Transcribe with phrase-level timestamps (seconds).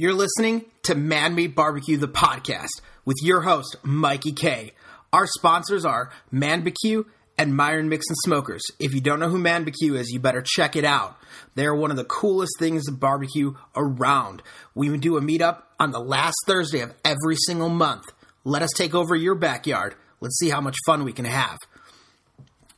[0.00, 2.68] You're listening to Man Meat Barbecue, the podcast,
[3.04, 4.70] with your host, Mikey K.
[5.12, 7.04] Our sponsors are ManBBQ
[7.36, 8.62] and Myron Mixon Smokers.
[8.78, 11.16] If you don't know who ManBBQ is, you better check it out.
[11.56, 14.40] They're one of the coolest things of barbecue around.
[14.72, 18.04] We do a meetup on the last Thursday of every single month.
[18.44, 19.96] Let us take over your backyard.
[20.20, 21.58] Let's see how much fun we can have.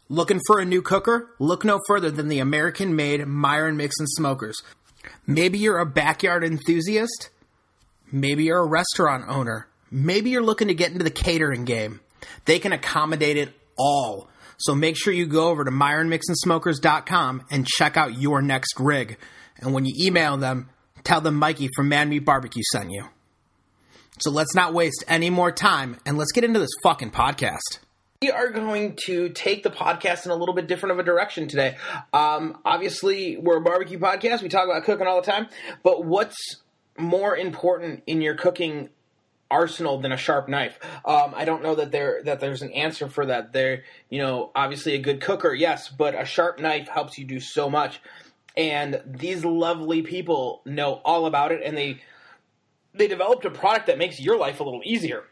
[0.09, 1.29] Looking for a new cooker?
[1.39, 4.61] Look no further than the American made Myron Mixon Smokers.
[5.27, 7.30] Maybe you're a backyard enthusiast.
[8.12, 9.69] Maybe you're a restaurant owner.
[9.91, 12.01] Maybe you're looking to get into the catering game.
[12.45, 14.28] They can accommodate it all.
[14.59, 19.16] So make sure you go over to myronmixonsmokers.com and check out your next rig.
[19.59, 20.69] And when you email them,
[21.03, 23.05] tell them Mikey from Man Meat Barbecue sent you.
[24.19, 27.78] So let's not waste any more time and let's get into this fucking podcast.
[28.23, 31.48] We are going to take the podcast in a little bit different of a direction
[31.48, 31.78] today.
[32.12, 34.42] Um, obviously, we're a barbecue podcast.
[34.42, 35.47] We talk about cooking all the time.
[35.83, 36.37] But what's
[36.98, 38.91] more important in your cooking
[39.51, 40.78] arsenal than a sharp knife.
[41.03, 43.55] Um, I don't know that there that there's an answer for that.
[43.55, 47.41] There, you know, obviously a good cooker, yes, but a sharp knife helps you do
[47.41, 48.02] so much.
[48.55, 52.02] And these lovely people know all about it, and they
[52.92, 55.25] they developed a product that makes your life a little easier.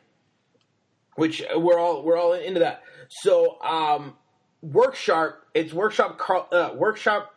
[1.19, 2.83] Which we're all we're all into that.
[3.09, 4.15] So, um,
[4.63, 6.21] Work Sharp, it's workshop
[6.53, 7.35] uh, workshop.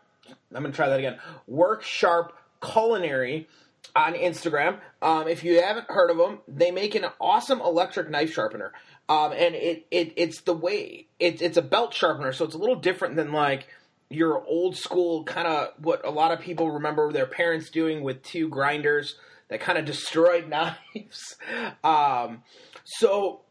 [0.53, 1.17] I'm gonna try that again.
[1.47, 3.47] Work Sharp Culinary
[3.95, 4.79] on Instagram.
[5.01, 8.71] Um, if you haven't heard of them, they make an awesome electric knife sharpener.
[9.09, 12.59] Um, and it, it it's the way it, it's a belt sharpener, so it's a
[12.59, 13.67] little different than like
[14.09, 18.21] your old school kind of what a lot of people remember their parents doing with
[18.21, 19.15] two grinders
[19.49, 20.49] that kind of destroyed
[20.95, 21.35] knives.
[21.83, 22.43] Um,
[22.83, 23.41] so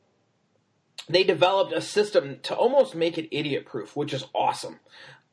[1.09, 4.79] they developed a system to almost make it idiot proof, which is awesome.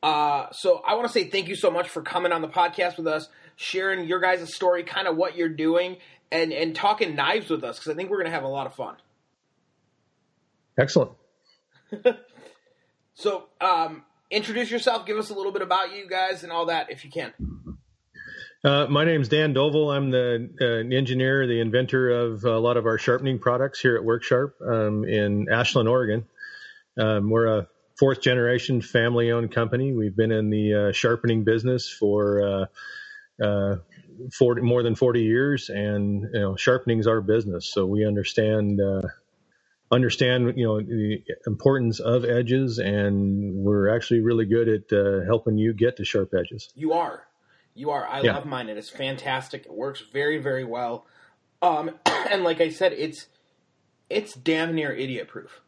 [0.02, 2.96] Uh, so I want to say thank you so much for coming on the podcast
[2.96, 5.96] with us, sharing your guys' story, kind of what you're doing,
[6.30, 8.74] and and talking knives with us because I think we're gonna have a lot of
[8.74, 8.96] fun.
[10.78, 11.12] Excellent.
[13.14, 15.06] so, um, introduce yourself.
[15.06, 17.32] Give us a little bit about you guys and all that, if you can.
[18.64, 19.90] Uh, my name's Dan Dovel.
[19.90, 24.02] I'm the uh, engineer, the inventor of a lot of our sharpening products here at
[24.02, 26.26] WorkSharp um, in Ashland, Oregon.
[26.98, 29.92] Um, we're a fourth generation family owned company.
[29.92, 32.68] We've been in the uh, sharpening business for
[33.40, 33.76] uh, uh,
[34.36, 37.72] 40, more than 40 years, and you know, sharpening is our business.
[37.72, 39.02] So we understand uh,
[39.92, 45.58] understand you know the importance of edges, and we're actually really good at uh, helping
[45.58, 46.72] you get to sharp edges.
[46.74, 47.22] You are,
[47.78, 48.06] you are.
[48.06, 48.34] I yeah.
[48.34, 48.68] love mine.
[48.68, 49.64] It is fantastic.
[49.64, 51.06] It works very very well.
[51.62, 51.92] Um,
[52.30, 53.26] and like I said, it's
[54.10, 55.60] it's damn near idiot proof.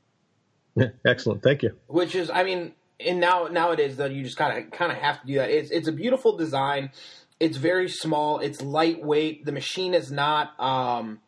[0.77, 1.77] Yeah, Excellent, thank you.
[1.89, 5.21] Which is, I mean, and now nowadays though, you just kind of kind of have
[5.21, 5.51] to do that.
[5.51, 6.91] It's it's a beautiful design.
[7.39, 8.39] It's very small.
[8.39, 9.47] It's lightweight.
[9.47, 11.21] The machine is not um,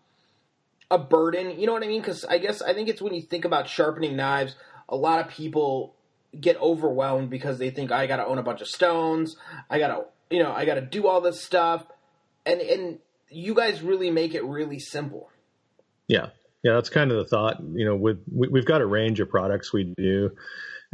[0.91, 1.59] a burden.
[1.59, 2.03] You know what I mean?
[2.03, 4.55] Because I guess I think it's when you think about sharpening knives,
[4.89, 5.95] a lot of people
[6.39, 9.37] get overwhelmed because they think I got to own a bunch of stones.
[9.69, 11.85] I got to you know I got to do all this stuff,
[12.45, 12.99] and and
[13.31, 15.31] you guys really make it really simple.
[16.09, 16.29] Yeah,
[16.63, 17.59] yeah, that's kind of the thought.
[17.61, 20.31] You know, with we, have got a range of products we do.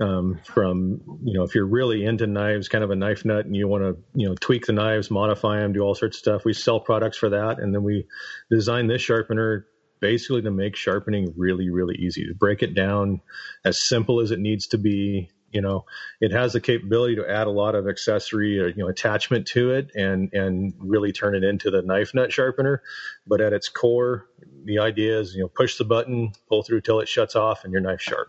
[0.01, 3.57] Um, from you know, if you're really into knives, kind of a knife nut, and
[3.57, 6.45] you want to you know tweak the knives, modify them, do all sorts of stuff.
[6.45, 8.07] We sell products for that, and then we
[8.49, 9.67] design this sharpener
[10.01, 13.21] basically to make sharpening really, really easy to break it down
[13.65, 15.85] as simple as it needs to be you know
[16.21, 19.47] it has the capability to add a lot of accessory or uh, you know attachment
[19.47, 22.83] to it and and really turn it into the knife nut sharpener.
[23.27, 24.27] But at its core
[24.65, 27.73] the idea is you know push the button pull through till it shuts off and
[27.73, 28.29] your knife sharp.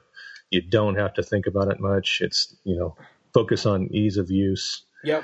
[0.50, 2.20] You don't have to think about it much.
[2.22, 2.96] It's you know
[3.34, 4.84] focus on ease of use.
[5.04, 5.24] Yep.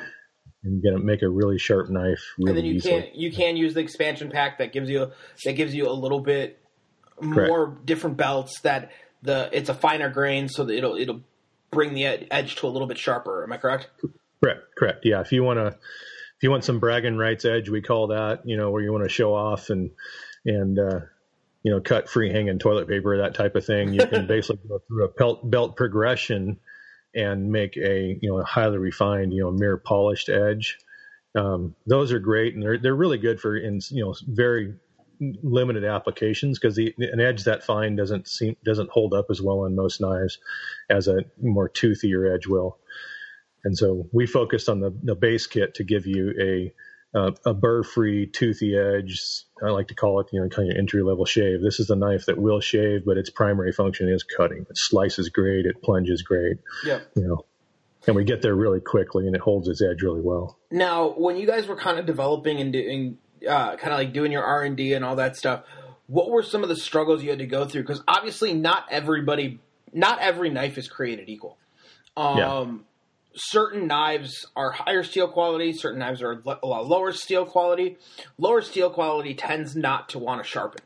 [0.63, 3.01] And get make a really sharp knife really and then you easily.
[3.01, 5.11] can you can use the expansion pack that gives you
[5.44, 6.59] that gives you a little bit
[7.22, 7.85] more Correct.
[7.85, 8.91] different belts that
[9.22, 11.22] the it's a finer grain so that it'll it'll
[11.75, 13.44] bring the edge to a little bit sharper.
[13.44, 13.90] Am I correct?
[14.44, 14.62] Correct.
[14.75, 15.00] Correct.
[15.03, 15.22] Yeah.
[15.22, 18.58] If you want to, if you want some bragging rights edge, we call that, you
[18.58, 19.91] know, where you want to show off and,
[20.46, 21.02] and, uh,
[21.61, 23.94] you know, cut free hanging toilet paper, that type of thing.
[23.94, 26.59] You can basically go through a belt, belt progression
[27.14, 30.78] and make a, you know, a highly refined, you know, mirror polished edge.
[31.38, 34.76] Um, those are great and they're, they're really good for in, you know, very
[35.20, 39.62] limited applications because the an edge that fine doesn't seem doesn't hold up as well
[39.62, 40.40] on most knives
[40.90, 42.78] as a more toothier edge will.
[43.64, 46.73] And so we focused on the, the base kit to give you a
[47.17, 49.46] uh, a burr-free toothy edge.
[49.64, 51.61] I like to call it, you know, kind of entry level shave.
[51.61, 54.66] This is the knife that will shave, but its primary function is cutting.
[54.70, 56.58] It slices great, it plunges great.
[56.85, 57.00] Yeah.
[57.16, 57.46] You know,
[58.06, 60.59] and we get there really quickly, and it holds its edge really well.
[60.70, 64.32] Now, when you guys were kind of developing and doing uh, kind of like doing
[64.32, 65.64] your R and D and all that stuff,
[66.08, 67.82] what were some of the struggles you had to go through?
[67.82, 69.59] Because obviously, not everybody,
[69.94, 71.58] not every knife is created equal.
[72.16, 72.74] Um, yeah.
[73.38, 75.74] Certain knives are higher steel quality.
[75.74, 77.97] Certain knives are a lot lower steel quality.
[78.38, 80.82] Lower steel quality tends not to want to sharpen.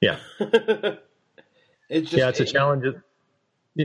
[0.00, 0.18] Yeah.
[0.40, 2.84] it's just, yeah, it's a challenge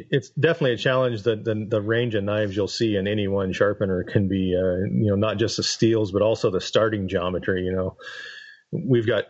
[0.10, 3.54] it's definitely a challenge that the, the, range of knives you'll see in any one
[3.54, 7.64] sharpener can be, uh, you know, not just the steels, but also the starting geometry.
[7.64, 7.98] You know,
[8.72, 9.26] we've got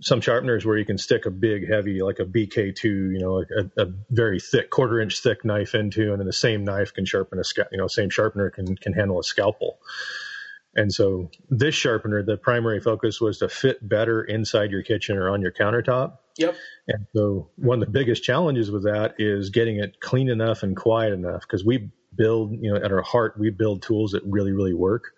[0.00, 3.82] some sharpeners where you can stick a big, heavy, like a BK2, you know, a,
[3.82, 7.38] a very thick, quarter inch thick knife into, and then the same knife can sharpen
[7.38, 7.42] a,
[7.72, 9.78] you know, same sharpener can can handle a scalpel.
[10.76, 15.30] And so this sharpener, the primary focus was to fit better inside your kitchen or
[15.30, 16.18] on your countertop.
[16.36, 16.56] Yep.
[16.88, 20.76] And so one of the biggest challenges with that is getting it clean enough and
[20.76, 24.52] quiet enough because we build, you know, at our heart, we build tools that really,
[24.52, 25.12] really work.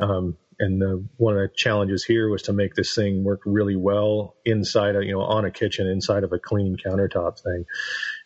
[0.00, 3.76] Um, and the, one of the challenges here was to make this thing work really
[3.76, 7.66] well inside of, you know, on a kitchen, inside of a clean countertop thing.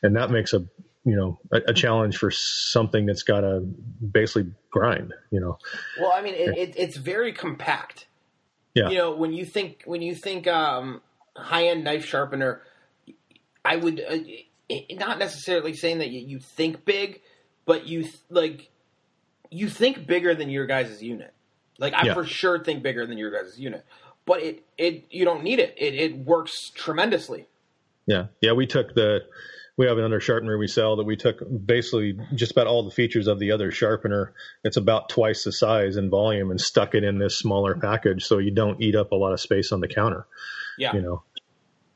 [0.02, 0.64] And that makes a
[1.04, 5.56] you know a, a, challenge for something that's got to basically grind you know
[5.98, 8.06] well i mean it, it, it's very compact
[8.74, 11.00] yeah you know when you think when you think um,
[11.36, 12.62] high-end knife sharpener
[13.64, 14.16] i would uh,
[14.92, 17.20] not necessarily saying that you, you think big
[17.64, 18.70] but you th- like
[19.50, 21.32] you think bigger than your guys' unit.
[21.78, 22.14] Like i yeah.
[22.14, 23.84] for sure think bigger than your guys' unit.
[24.24, 25.74] But it it you don't need it.
[25.76, 27.46] It, it works tremendously.
[28.06, 28.26] Yeah.
[28.40, 29.20] Yeah we took the
[29.80, 33.26] we have another sharpener we sell that we took basically just about all the features
[33.28, 34.34] of the other sharpener.
[34.62, 38.36] It's about twice the size and volume and stuck it in this smaller package so
[38.36, 40.26] you don't eat up a lot of space on the counter.
[40.76, 40.92] Yeah.
[40.92, 41.22] You know,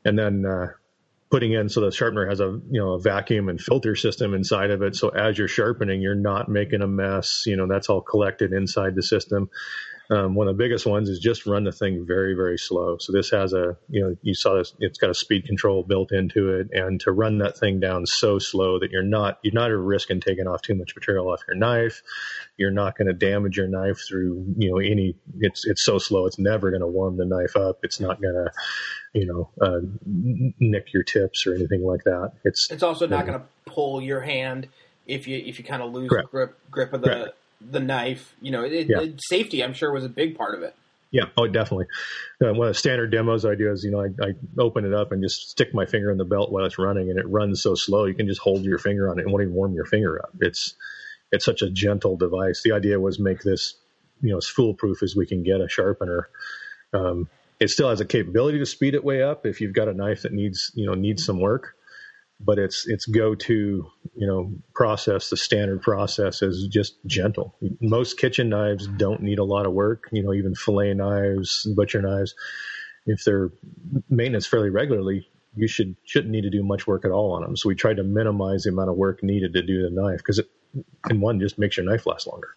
[0.03, 0.69] and then, uh,
[1.29, 4.71] putting in so the sharpener has a you know a vacuum and filter system inside
[4.71, 7.99] of it so as you're sharpening you're not making a mess you know that's all
[7.99, 9.49] collected inside the system
[10.09, 12.97] um, one of the biggest ones is just run the thing very, very slow.
[12.99, 16.11] So this has a, you know, you saw this, it's got a speed control built
[16.11, 19.71] into it and to run that thing down so slow that you're not, you're not
[19.71, 22.03] at risk in taking off too much material off your knife.
[22.57, 26.27] You're not going to damage your knife through, you know, any, it's, it's so slow.
[26.27, 27.79] It's never going to warm the knife up.
[27.83, 28.51] It's not going to,
[29.13, 32.33] you know, uh, nick your tips or anything like that.
[32.43, 34.67] It's, it's also not going to pull your hand
[35.07, 38.35] if you, if you kind of lose grip, grip of the, the knife.
[38.41, 39.01] You know, it, yeah.
[39.01, 40.75] it, safety, I'm sure, was a big part of it.
[41.11, 41.85] Yeah, oh, definitely.
[42.41, 44.93] Uh, one of the standard demos I do is, you know, I, I, open it
[44.93, 47.61] up and just stick my finger in the belt while it's running, and it runs
[47.61, 49.85] so slow you can just hold your finger on it and won't even warm your
[49.85, 50.31] finger up.
[50.41, 50.75] It's
[51.31, 52.63] it's such a gentle device.
[52.63, 53.75] The idea was make this,
[54.21, 56.27] you know, as foolproof as we can get a sharpener.
[56.93, 57.29] Um,
[57.59, 60.23] it still has a capability to speed it way up if you've got a knife
[60.23, 61.75] that needs, you know, needs some work
[62.39, 63.85] but its its go to
[64.15, 67.55] you know process, the standard process is just gentle.
[67.81, 70.09] Most kitchen knives don't need a lot of work.
[70.11, 72.35] You know, even fillet knives, butcher knives,
[73.05, 73.51] if they're
[74.09, 77.55] maintenance fairly regularly, you should shouldn't need to do much work at all on them.
[77.55, 80.39] So we tried to minimize the amount of work needed to do the knife because
[80.39, 80.49] it,
[81.09, 82.55] and one, just makes your knife last longer.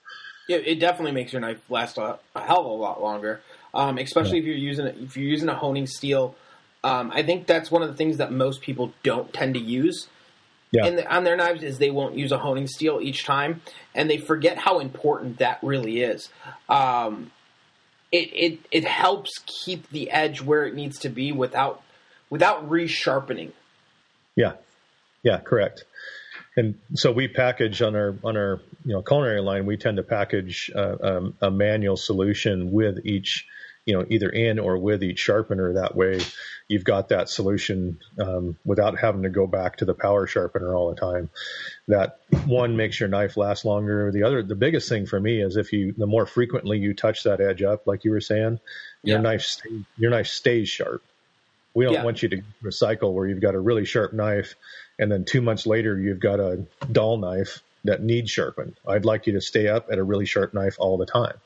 [0.48, 3.42] Yeah, it definitely makes your knife last a, a hell of a lot longer,
[3.74, 4.42] um, especially yeah.
[4.42, 6.34] if you're using if you're using a honing steel
[6.84, 10.08] um, I think that's one of the things that most people don't tend to use
[10.70, 10.90] yeah.
[10.90, 13.62] the, on their knives is they won't use a honing steel each time,
[13.94, 16.28] and they forget how important that really is.
[16.68, 17.30] Um,
[18.10, 21.82] it, it it helps keep the edge where it needs to be without
[22.30, 23.52] without resharpening.
[24.36, 24.54] Yeah,
[25.22, 25.84] yeah, correct.
[26.56, 29.66] And so we package on our on our you know culinary line.
[29.66, 33.46] We tend to package uh, um, a manual solution with each
[33.84, 35.74] you know either in or with each sharpener.
[35.74, 36.20] That way,
[36.68, 40.90] you've got that solution um, without having to go back to the power sharpener all
[40.90, 41.30] the time.
[41.88, 44.12] That one makes your knife last longer.
[44.12, 47.24] The other, the biggest thing for me is if you, the more frequently you touch
[47.24, 48.60] that edge up, like you were saying,
[49.02, 49.22] your yeah.
[49.22, 49.56] knife,
[49.96, 51.02] your knife stays sharp.
[51.74, 52.04] We don't yeah.
[52.04, 54.54] want you to recycle where you've got a really sharp knife,
[54.98, 58.76] and then two months later you've got a dull knife that needs sharpened.
[58.86, 61.36] I'd like you to stay up at a really sharp knife all the time.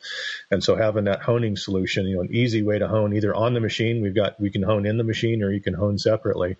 [0.51, 3.55] And so having that honing solution, you know, an easy way to hone either on
[3.55, 6.57] the machine, we've got, we can hone in the machine or you can hone separately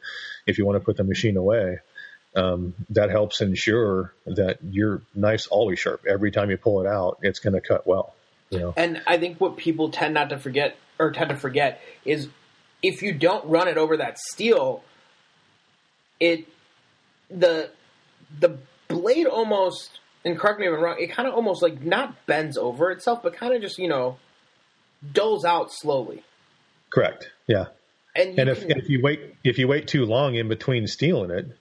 [0.47, 1.79] if you want to put the machine away.
[2.35, 6.07] Um, that helps ensure that your knife's always sharp.
[6.09, 8.15] Every time you pull it out, it's going to cut well.
[8.51, 8.75] You know?
[8.77, 12.29] And I think what people tend not to forget or tend to forget is
[12.83, 14.83] if you don't run it over that steel,
[16.21, 16.47] it
[17.31, 17.71] the
[18.39, 18.59] the
[18.93, 22.57] blade almost, and correct me if I'm wrong, it kind of almost like not bends
[22.57, 24.19] over itself, but kind of just you know
[25.13, 26.23] dulls out slowly.
[26.91, 27.31] Correct.
[27.47, 27.67] Yeah.
[28.15, 31.31] And, and if, can, if you wait if you wait too long in between steeling
[31.31, 31.57] it,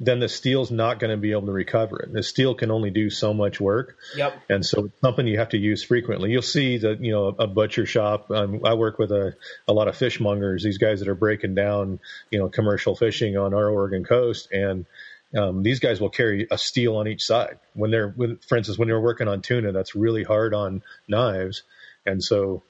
[0.00, 2.12] then the steel's not going to be able to recover it.
[2.12, 3.96] The steel can only do so much work.
[4.16, 4.34] Yep.
[4.48, 6.30] And so it's something you have to use frequently.
[6.30, 8.30] You'll see that, you know, a butcher shop.
[8.30, 9.34] Um, I work with a,
[9.68, 13.54] a lot of fishmongers, these guys that are breaking down, you know, commercial fishing on
[13.54, 14.50] our Oregon coast.
[14.50, 14.86] And
[15.36, 17.58] um, these guys will carry a steel on each side.
[17.74, 21.62] When they're, with, for instance, when they're working on tuna, that's really hard on knives.
[22.06, 22.62] And so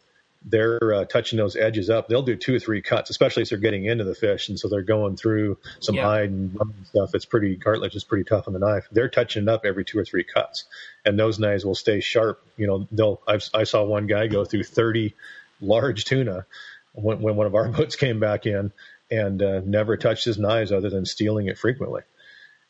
[0.46, 2.06] they're uh, touching those edges up.
[2.08, 4.68] They'll do two or three cuts, especially if they're getting into the fish, and so
[4.68, 6.02] they're going through some Yeah.
[6.04, 7.14] hide and stuff.
[7.14, 8.86] It's pretty cartilage is pretty tough on the knife.
[8.92, 10.64] They're touching it up every two or three cuts,
[11.04, 12.42] and those knives will stay sharp.
[12.58, 13.22] You know, they'll.
[13.26, 15.14] I've, I saw one guy go through thirty
[15.62, 16.44] large tuna
[16.92, 18.70] when, when one of our boats came back in,
[19.10, 22.02] and uh, never touched his knives other than steeling it frequently.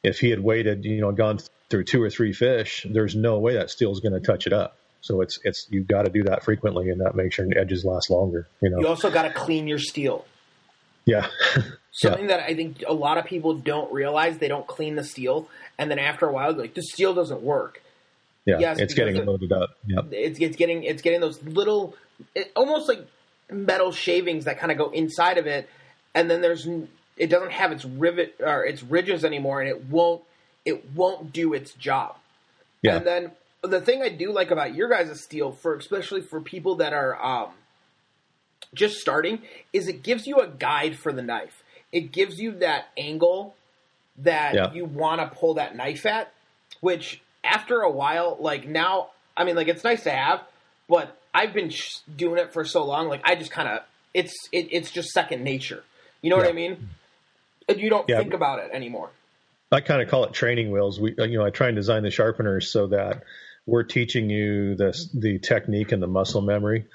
[0.04, 1.38] If he had waited, you know, gone
[1.70, 4.76] through two or three fish, there's no way that steel's going to touch it up.
[5.00, 8.10] So it's it's you've got to do that frequently, and that makes your edges last
[8.10, 8.48] longer.
[8.62, 10.24] You know, You also got to clean your steel.
[11.06, 11.26] yeah,
[11.92, 15.48] Something that I think a lot of people don't realize they don't clean the steel,
[15.78, 17.82] and then after a while, like the steel doesn't work.
[18.46, 19.76] yeah, Yes, it's getting loaded up.
[19.86, 21.94] Yeah, It's, it's getting it's getting those little,
[22.34, 23.06] it, almost like
[23.50, 25.68] metal shavings that kind of go inside of it,
[26.14, 26.66] and then there's
[27.16, 30.22] it doesn't have its rivet or its ridges anymore, and it won't
[30.64, 32.16] it won't do its job.
[32.82, 33.30] yeah, And then
[33.62, 37.22] the thing I do like about your guys' steel, for especially for people that are
[37.22, 37.50] um,
[38.74, 39.42] just starting,
[39.72, 41.62] is it gives you a guide for the knife.
[41.92, 43.54] It gives you that angle
[44.18, 44.72] that Yeah.
[44.72, 46.32] you want to pull that knife at.
[46.80, 50.42] Which after a while, like now, I mean, like it's nice to have,
[50.88, 54.34] but I've been sh- doing it for so long, like I just kind of it's
[54.52, 55.82] it, it's just second nature.
[56.22, 56.90] You know what I mean?
[57.68, 58.18] And you don't Yeah.
[58.18, 59.10] think about it anymore.
[59.72, 61.00] I kind of call it training wheels.
[61.00, 63.24] We, you know, I try and design the sharpeners so that
[63.66, 66.86] we're teaching you the the technique and the muscle memory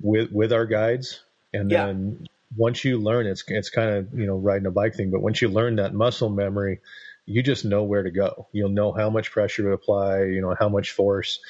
[0.00, 1.20] with with our guides,
[1.52, 1.86] and Yeah.
[1.86, 2.26] then
[2.56, 5.10] once you learn, it's it's kind of you know riding a bike thing.
[5.10, 6.80] But once you learn that muscle memory,
[7.26, 8.46] you just know where to go.
[8.52, 10.24] You'll know how much pressure to apply.
[10.24, 11.40] You know how much force.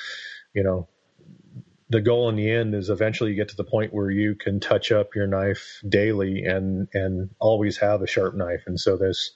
[0.54, 0.88] You know,
[1.92, 4.60] the goal in the end is eventually you get to the point where you can
[4.60, 8.62] touch up your knife daily and and always have a sharp knife.
[8.66, 9.32] And so this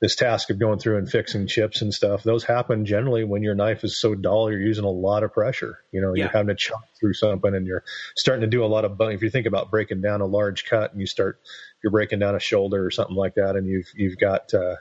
[0.00, 3.54] this task of going through and fixing chips and stuff, those happen generally when your
[3.54, 5.80] knife is so dull, you're using a lot of pressure.
[5.92, 6.24] You know, Yeah.
[6.24, 7.84] you're having to chop through something and you're
[8.16, 9.12] starting to do a lot of bone.
[9.12, 11.38] If you think about breaking down a large cut and you start,
[11.82, 14.76] you're breaking down a shoulder or something like that, and you've, you've got, uh,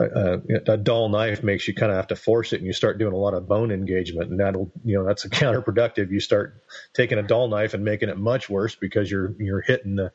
[0.00, 2.72] a, a, a dull knife makes you kind of have to force it and you
[2.72, 6.20] start doing a lot of bone engagement and that'll you know that's a counterproductive you
[6.20, 6.62] start
[6.94, 10.12] taking a dull knife and making it much worse because you're you're hitting the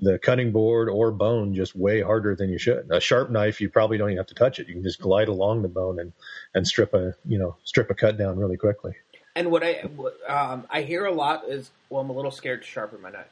[0.00, 3.68] the cutting board or bone just way harder than you should a sharp knife you
[3.68, 6.12] probably don't even have to touch it you can just glide along the bone and
[6.54, 8.92] and strip a you know strip a cut down really quickly
[9.34, 12.62] And what I what, um, I hear a lot is, well, I'm a little scared
[12.62, 13.26] to sharpen my knife.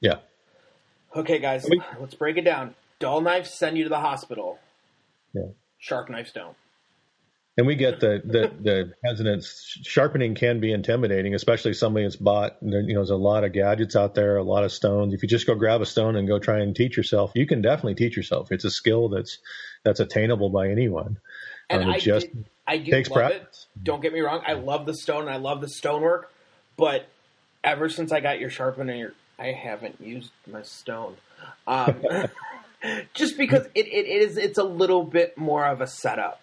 [0.00, 0.18] yeah
[1.16, 2.76] Okay, guys, mean- let's break it down.
[3.00, 4.60] Dull knives send you to the hospital.
[5.32, 5.42] Yeah.
[5.78, 6.56] Sharp knives don't.
[7.56, 9.78] And we get the, the, the hesitance.
[9.82, 13.96] Sharpening can be intimidating, especially somebody that's bought, you know, there's a lot of gadgets
[13.96, 15.12] out there, a lot of stones.
[15.12, 17.60] If you just go grab a stone and go try and teach yourself, you can
[17.60, 18.50] definitely teach yourself.
[18.50, 19.38] It's a skill that's,
[19.84, 21.18] that's attainable by anyone.
[21.68, 23.66] And Um, it I, just did, I do takes love practice.
[23.76, 23.84] it.
[23.84, 24.42] Don't get me wrong.
[24.46, 25.28] I love the stone.
[25.28, 26.32] I love the stonework.
[26.78, 27.08] But
[27.62, 31.16] ever since I got your sharpener, I haven't used my stone.
[31.66, 32.02] Um,
[33.14, 36.40] just because it, it is, it's a little bit more of a setup.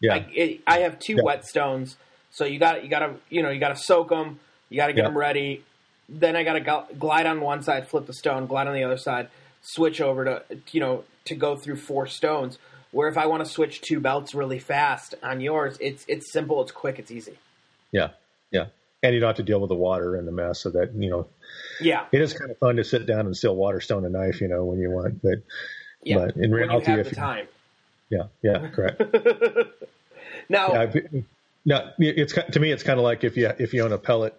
[0.00, 0.14] Yeah.
[0.14, 1.22] Like it, I have two Yeah.
[1.24, 1.96] wet stones,
[2.30, 4.38] so you got you got to you know you got to soak them,
[4.68, 5.08] you got to get Yeah.
[5.08, 5.64] them ready.
[6.08, 8.84] Then I got to go, glide on one side, flip the stone, glide on the
[8.84, 9.28] other side,
[9.62, 12.58] switch over to you know to go through four stones.
[12.90, 16.62] Where if I want to switch two belts really fast on yours, it's it's simple,
[16.62, 17.38] it's quick, it's easy.
[17.90, 18.10] yeah.
[18.50, 18.66] Yeah.
[19.02, 21.10] And you don't have to deal with the water and the mess so that, you
[21.10, 21.26] know,
[21.80, 24.48] Yeah, it is kind of fun to sit down and still Waterstone a knife, you
[24.48, 25.38] know, when you want, but,
[26.02, 26.16] yeah.
[26.16, 27.46] but in you reality, if the time.
[28.10, 29.02] yeah, yeah, correct.
[30.48, 31.24] Now, Yeah, I-
[31.66, 34.34] no, it's to me, it's kind of like if you if you own a pellet,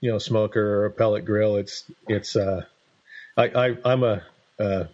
[0.00, 1.56] you know, smoker or a pellet grill.
[1.56, 2.36] It's it's.
[2.36, 2.64] Uh,
[3.36, 4.22] I, I I'm a
[4.58, 4.84] uh,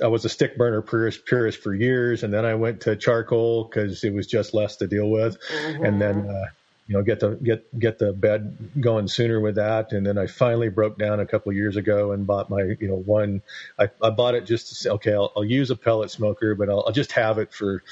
[0.00, 3.64] I was a stick burner purist purist for years, and then I went to charcoal
[3.64, 6.28] because it was just less to deal with, and then.
[6.28, 6.44] Uh,
[6.86, 10.26] you know, get the get get the bed going sooner with that, and then I
[10.26, 13.42] finally broke down a couple of years ago and bought my, you know, one.
[13.78, 16.68] I, I bought it just to say, okay, I'll, I'll use a pellet smoker, but
[16.68, 17.82] I'll, I'll just have it for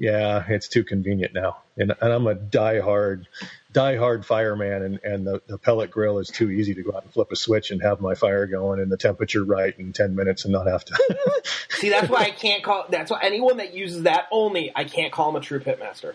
[0.00, 1.58] yeah, it's too convenient now.
[1.76, 3.26] And, and I'm a diehard,
[3.74, 7.12] diehard fireman, and, and the, the pellet grill is too easy to go out and
[7.12, 10.46] flip a switch and have my fire going and the temperature right in 10 minutes
[10.46, 11.42] and not have to.
[11.68, 12.86] see, that's why I can't call.
[12.88, 16.14] That's why anyone that uses that only, I can't call him a true pitmaster.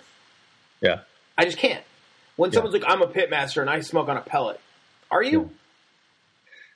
[0.82, 1.02] yeah.
[1.38, 1.84] I just can't.
[2.36, 4.60] When someone's like, "I'm a pitmaster and I smoke on a pellet,"
[5.10, 5.52] are you?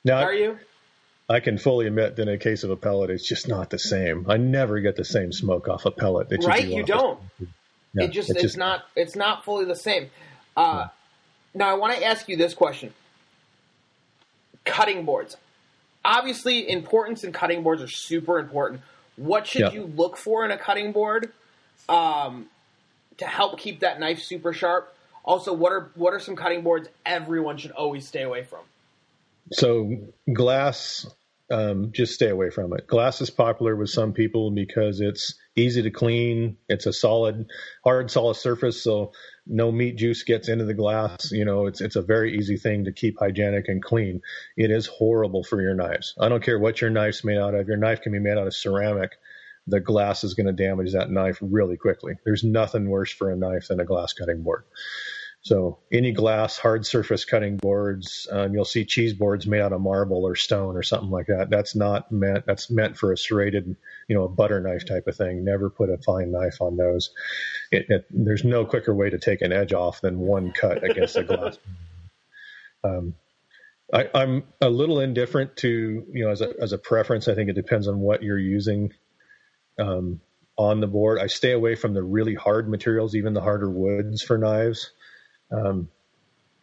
[0.04, 0.58] Now, Are you?
[1.28, 3.78] I can fully admit that in a case of a pellet, it's just not the
[3.78, 4.26] same.
[4.28, 6.28] I never get the same smoke off a pellet.
[6.28, 7.20] That right, you, you don't.
[7.92, 10.10] Yeah, it just it's, it's just, not it's not fully the same.
[10.56, 10.88] Uh, yeah.
[11.54, 12.92] Now I want to ask you this question:
[14.64, 15.36] cutting boards.
[16.04, 18.80] Obviously, importance in cutting boards are super important.
[19.16, 19.72] What should yeah.
[19.72, 21.30] you look for in a cutting board
[21.88, 22.46] um,
[23.18, 24.92] to help keep that knife super sharp?
[25.24, 28.60] Also, what are what are some cutting boards everyone should always stay away from?
[29.52, 29.96] So
[30.32, 31.06] glass,
[31.50, 32.86] um, just stay away from it.
[32.86, 36.56] Glass is popular with some people because it's easy to clean.
[36.68, 37.46] It's a solid,
[37.84, 39.12] hard, solid surface, so
[39.46, 41.32] no meat juice gets into the glass.
[41.32, 44.22] You know, it's it's a very easy thing to keep hygienic and clean.
[44.56, 46.14] It is horrible for your knives.
[46.18, 47.66] I don't care what your knife's made out of.
[47.66, 49.12] Your knife can be made out of ceramic.
[49.66, 52.14] The glass is going to damage that knife really quickly.
[52.24, 54.64] There's nothing worse for a knife than a glass cutting board.
[55.42, 59.80] So any glass, hard surface cutting boards, um, you'll see cheese boards made out of
[59.80, 61.48] marble or stone or something like that.
[61.48, 62.44] That's not meant.
[62.46, 63.76] That's meant for a serrated,
[64.06, 65.42] you know, a butter knife type of thing.
[65.42, 67.10] Never put a fine knife on those.
[67.72, 71.16] It, it, there's no quicker way to take an edge off than one cut against
[71.16, 71.58] a glass.
[72.82, 73.14] Um,
[73.92, 77.28] I, am a little indifferent to you know as a as a preference.
[77.28, 78.94] I think it depends on what you're using.
[79.80, 80.20] Um,
[80.56, 84.22] on the board, I stay away from the really hard materials, even the harder woods
[84.22, 84.90] for knives.
[85.50, 85.88] Um,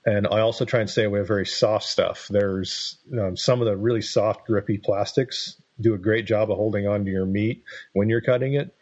[0.05, 2.27] and I also try and stay away from very soft stuff.
[2.29, 6.87] There's um, some of the really soft, grippy plastics do a great job of holding
[6.87, 8.73] on to your meat when you're cutting it.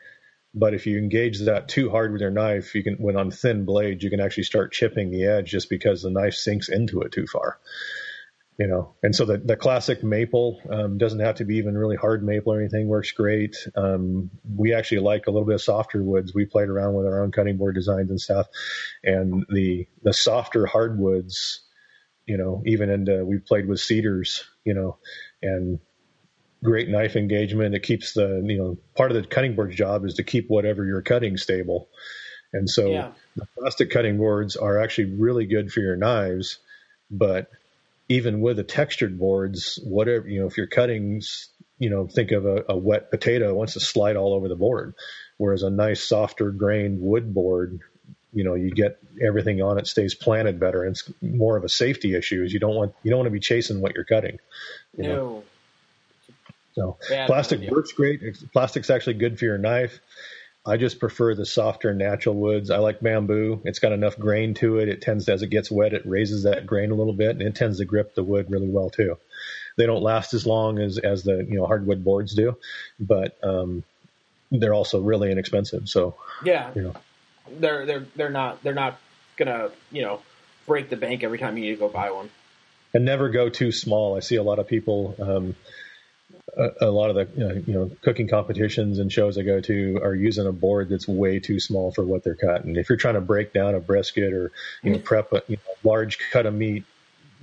[0.53, 3.65] But if you engage that too hard with your knife, you can, when on thin
[3.65, 7.11] blades, you can actually start chipping the edge just because the knife sinks into it
[7.11, 7.57] too far
[8.57, 11.97] you know, and so the, the classic maple um, doesn't have to be even really
[11.97, 12.87] hard maple or anything.
[12.87, 13.55] Works great.
[13.75, 16.33] Um, we actually like a little bit of softer woods.
[16.33, 18.47] We played around with our own cutting board designs and stuff,
[19.03, 21.61] and the the softer hardwoods,
[22.25, 24.99] you know, even into we played with cedars, you know,
[25.41, 25.79] and
[26.63, 27.75] great knife engagement.
[27.75, 30.85] It keeps the you know part of the cutting board's job is to keep whatever
[30.85, 31.89] you're cutting stable,
[32.53, 33.11] and so yeah.
[33.35, 36.59] the plastic cutting boards are actually really good for your knives,
[37.11, 37.49] but
[38.07, 41.21] even with the textured boards, whatever, you know, if you're cutting,
[41.79, 44.55] you know, think of a, a wet potato, it wants to slide all over the
[44.55, 44.93] board.
[45.37, 47.79] Whereas a nice, softer grained wood board,
[48.31, 50.83] you know, you get everything on it stays planted better.
[50.83, 53.31] And it's more of a safety issue is you don't want, you don't want to
[53.31, 54.39] be chasing what you're cutting.
[54.97, 55.15] You no.
[55.15, 55.43] Know?
[56.75, 57.71] So Bad plastic idea.
[57.71, 58.21] works great.
[58.51, 59.99] Plastic's actually good for your knife.
[60.65, 62.71] I just prefer the softer natural woods.
[62.71, 63.61] I like bamboo.
[63.65, 64.89] It's got enough grain to it.
[64.89, 67.43] It tends to, as it gets wet, it raises that grain a little bit, and
[67.43, 69.17] it tends to grip the wood really well too.
[69.77, 72.57] They don't last as long as as the you know hardwood boards do,
[72.99, 73.83] but um,
[74.51, 75.87] they're also really inexpensive.
[75.87, 76.95] So yeah, you know,
[77.59, 78.99] they're they're they're not they're not
[79.37, 80.21] gonna you know
[80.65, 82.29] break the bank every time you need to go buy one.
[82.93, 84.15] And never go too small.
[84.15, 85.15] I see a lot of people.
[85.19, 85.55] Um,
[86.57, 89.99] a, a lot of the uh, you know cooking competitions and shows I go to
[90.01, 92.75] are using a board that's way too small for what they're cutting.
[92.75, 94.51] If you're trying to break down a brisket or
[94.83, 96.83] you know prep a you know, large cut of meat,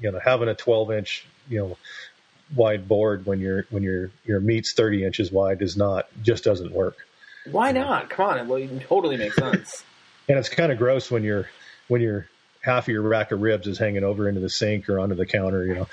[0.00, 1.76] you know having a 12 inch you know
[2.54, 6.72] wide board when your when your your meat's 30 inches wide does not just doesn't
[6.72, 6.96] work.
[7.50, 8.08] Why not?
[8.08, 9.84] Come on, it totally makes sense.
[10.28, 11.48] and it's kind of gross when you're
[11.88, 12.28] when you're
[12.60, 15.26] half of your rack of ribs is hanging over into the sink or onto the
[15.26, 15.88] counter, you know.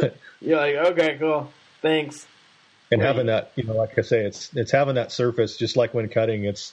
[0.00, 1.52] but, you're like, okay, cool.
[1.82, 2.26] Thanks.
[2.90, 3.08] And Great.
[3.08, 6.08] having that, you know, like I say, it's it's having that surface, just like when
[6.08, 6.72] cutting, it's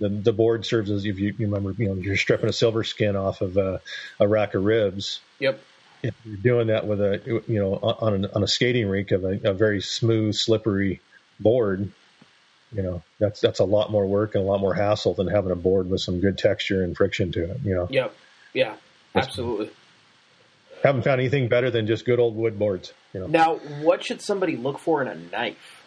[0.00, 2.82] the the board serves as if you, you remember, you know, you're stripping a silver
[2.82, 3.80] skin off of a,
[4.18, 5.20] a rack of ribs.
[5.38, 5.60] Yep.
[6.02, 9.24] If you're doing that with a, you know, on a, on a skating rink of
[9.24, 11.00] a, a very smooth, slippery
[11.40, 11.90] board,
[12.72, 15.50] you know, that's that's a lot more work and a lot more hassle than having
[15.50, 17.60] a board with some good texture and friction to it.
[17.64, 17.88] You know.
[17.90, 18.14] Yep.
[18.54, 18.74] Yeah.
[19.14, 19.70] Absolutely
[20.82, 22.92] haven't found anything better than just good old wood boards.
[23.16, 23.28] You know.
[23.28, 25.82] Now, what should somebody look for in a knife?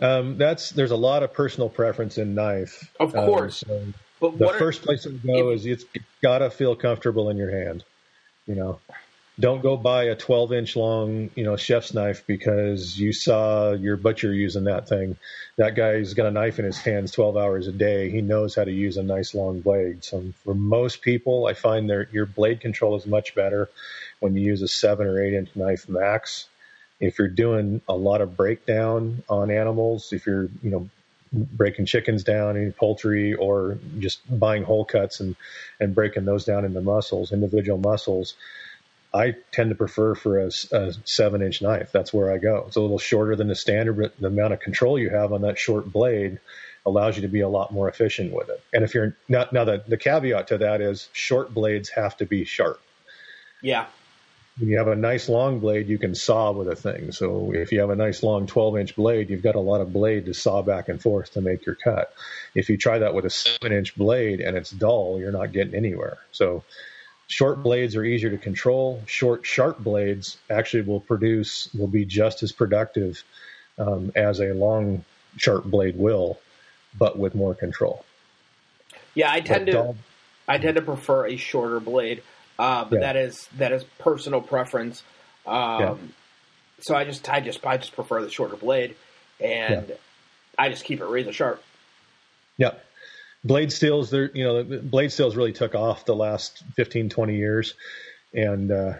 [0.00, 2.90] Um, that's there's a lot of personal preference in knife.
[2.98, 5.84] Of um, course, um, so but the first are, place to go if, is it's,
[5.92, 7.84] it's got to feel comfortable in your hand.
[8.46, 8.80] You know,
[9.38, 13.96] don't go buy a 12 inch long, you know, chef's knife because you saw your
[13.96, 15.16] butcher using that thing.
[15.58, 18.10] That guy's got a knife in his hands 12 hours a day.
[18.10, 20.04] He knows how to use a nice long blade.
[20.04, 23.68] So for most people, I find their your blade control is much better
[24.20, 26.48] when you use a seven or eight inch knife max.
[26.98, 30.88] If you're doing a lot of breakdown on animals, if you're, you know,
[31.30, 35.36] breaking chickens down, any poultry, or just buying whole cuts and,
[35.78, 38.34] and breaking those down into muscles, individual muscles,
[39.16, 41.90] I tend to prefer for a, a, seven inch knife.
[41.90, 42.64] That's where I go.
[42.66, 45.42] It's a little shorter than the standard, but the amount of control you have on
[45.42, 46.38] that short blade
[46.84, 48.62] allows you to be a lot more efficient with it.
[48.72, 52.26] And if you're not now, the, the caveat to that is short blades have to
[52.26, 52.80] be sharp.
[53.62, 53.86] Yeah.
[54.58, 57.10] when you have a nice long blade, you can saw with a thing.
[57.12, 59.94] So if you have a nice long 12 inch blade, you've got a lot of
[59.94, 62.12] blade to saw back and forth to make your cut.
[62.54, 65.74] If you try that with a seven inch blade and it's dull, you're not getting
[65.74, 66.18] anywhere.
[66.32, 66.64] So
[67.26, 69.02] short blades are easier to control.
[69.06, 73.22] Short, sharp blades actually will produce, will be just as productive
[73.78, 75.04] um, as a long,
[75.36, 76.38] sharp blade will,
[76.96, 78.04] but with more control.
[79.14, 79.96] Yeah, I tend but to, dull,
[80.46, 82.22] I tend to prefer a shorter blade.
[82.58, 83.12] Uh, but yeah.
[83.12, 85.02] that is that is personal preference.
[85.46, 85.94] Um, yeah.
[86.80, 88.96] So I just I just I just prefer the shorter blade,
[89.40, 89.94] and yeah.
[90.58, 91.62] I just keep it razor sharp.
[92.56, 92.72] Yeah,
[93.46, 94.10] blade steels.
[94.10, 97.74] There, you know, blade steels really took off the last 15, 20 years,
[98.34, 98.94] and uh,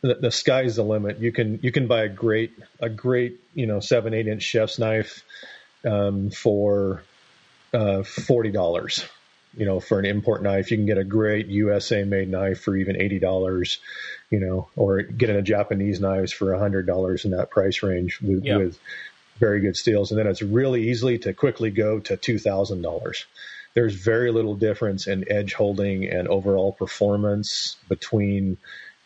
[0.00, 1.18] the, the sky's the limit.
[1.18, 4.78] You can you can buy a great a great you know seven eight inch chef's
[4.78, 5.22] knife
[5.84, 7.02] um, for
[7.72, 9.04] uh, forty dollars
[9.56, 12.76] you know, for an import knife, you can get a great USA made knife for
[12.76, 13.78] even eighty dollars,
[14.30, 18.44] you know, or getting a Japanese knives for hundred dollars in that price range with,
[18.44, 18.58] yeah.
[18.58, 18.78] with
[19.38, 20.10] very good steels.
[20.10, 23.26] And then it's really easily to quickly go to two thousand dollars.
[23.74, 28.56] There's very little difference in edge holding and overall performance between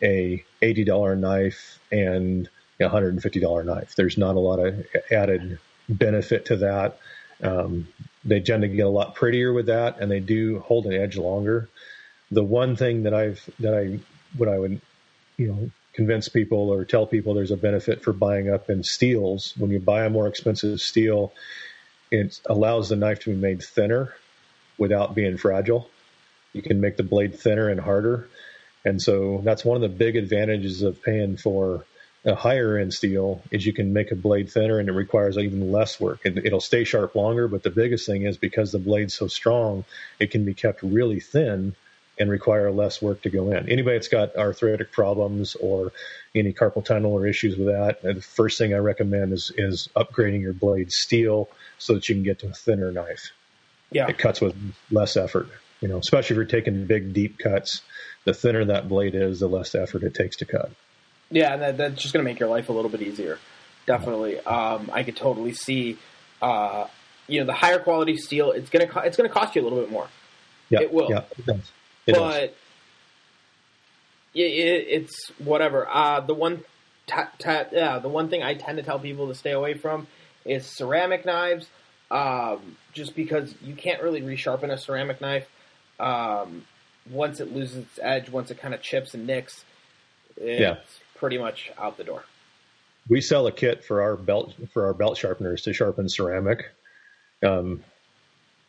[0.02, 2.48] a eighty dollar knife and
[2.80, 3.94] a hundred and fifty dollar knife.
[3.96, 6.98] There's not a lot of added benefit to that.
[7.42, 7.88] Um,
[8.24, 11.16] they tend to get a lot prettier with that, and they do hold an edge
[11.16, 11.68] longer.
[12.30, 13.98] The one thing that I've that I
[14.36, 14.80] what I would
[15.36, 19.54] you know convince people or tell people there's a benefit for buying up in steels.
[19.58, 21.32] When you buy a more expensive steel,
[22.10, 24.14] it allows the knife to be made thinner
[24.82, 25.88] without being fragile.
[26.52, 28.28] You can make the blade thinner and harder.
[28.84, 31.84] And so that's one of the big advantages of paying for
[32.24, 35.70] a higher end steel is you can make a blade thinner and it requires even
[35.70, 36.24] less work.
[36.24, 39.84] and it'll stay sharp longer, but the biggest thing is because the blade's so strong,
[40.18, 41.76] it can be kept really thin
[42.18, 43.68] and require less work to go in.
[43.68, 45.92] Anybody that's got arthritic problems or
[46.34, 50.40] any carpal tunnel or issues with that, the first thing I recommend is is upgrading
[50.40, 53.30] your blade steel so that you can get to a thinner knife.
[53.92, 54.54] Yeah, it cuts with
[54.90, 55.48] less effort.
[55.80, 57.82] You know, especially if you're taking big deep cuts.
[58.24, 60.70] The thinner that blade is, the less effort it takes to cut.
[61.28, 63.38] Yeah, that, that's just going to make your life a little bit easier.
[63.84, 65.98] Definitely, um, I could totally see.
[66.40, 66.86] Uh,
[67.26, 69.80] you know, the higher quality steel, it's gonna co- it's gonna cost you a little
[69.80, 70.08] bit more.
[70.68, 71.10] Yeah, it will.
[71.10, 71.72] Yeah, it does.
[72.06, 72.50] It but does.
[74.34, 74.40] It,
[74.88, 75.88] it's whatever.
[75.88, 76.64] Uh, the one,
[77.06, 80.06] ta- ta- yeah, the one thing I tend to tell people to stay away from
[80.44, 81.68] is ceramic knives.
[82.12, 85.48] Um, just because you can't really resharpen a ceramic knife.
[85.98, 86.66] Um,
[87.10, 89.64] once it loses its edge, once it kind of chips and nicks,
[90.40, 90.76] yeah
[91.22, 92.24] pretty much out the door.
[93.08, 96.72] We sell a kit for our belt for our belt sharpeners to sharpen ceramic,
[97.44, 97.84] um,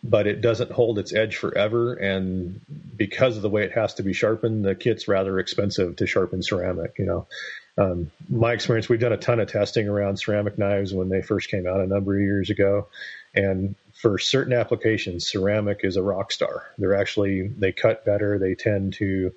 [0.03, 1.95] but it doesn't hold its edge forever.
[1.95, 2.61] And
[2.95, 6.43] because of the way it has to be sharpened, the kit's rather expensive to sharpen
[6.43, 6.93] ceramic.
[6.99, 7.27] You know,
[7.75, 11.49] um, my experience, we've done a ton of testing around ceramic knives when they first
[11.49, 12.87] came out a number of years ago,
[13.35, 16.67] and for certain applications, ceramic is a rock star.
[16.77, 18.37] They're actually they cut better.
[18.39, 19.31] They tend to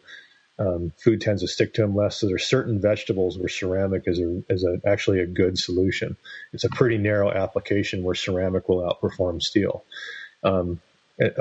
[0.58, 2.16] um, food tends to stick to them less.
[2.16, 6.16] So there's certain vegetables where ceramic is a, is a, actually a good solution.
[6.52, 9.84] It's a pretty narrow application where ceramic will outperform steel.
[10.42, 10.80] Um,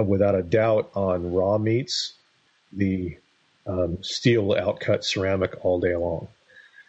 [0.05, 2.13] without a doubt, on raw meats,
[2.73, 3.17] the
[3.65, 6.27] um, steel will outcut ceramic all day long.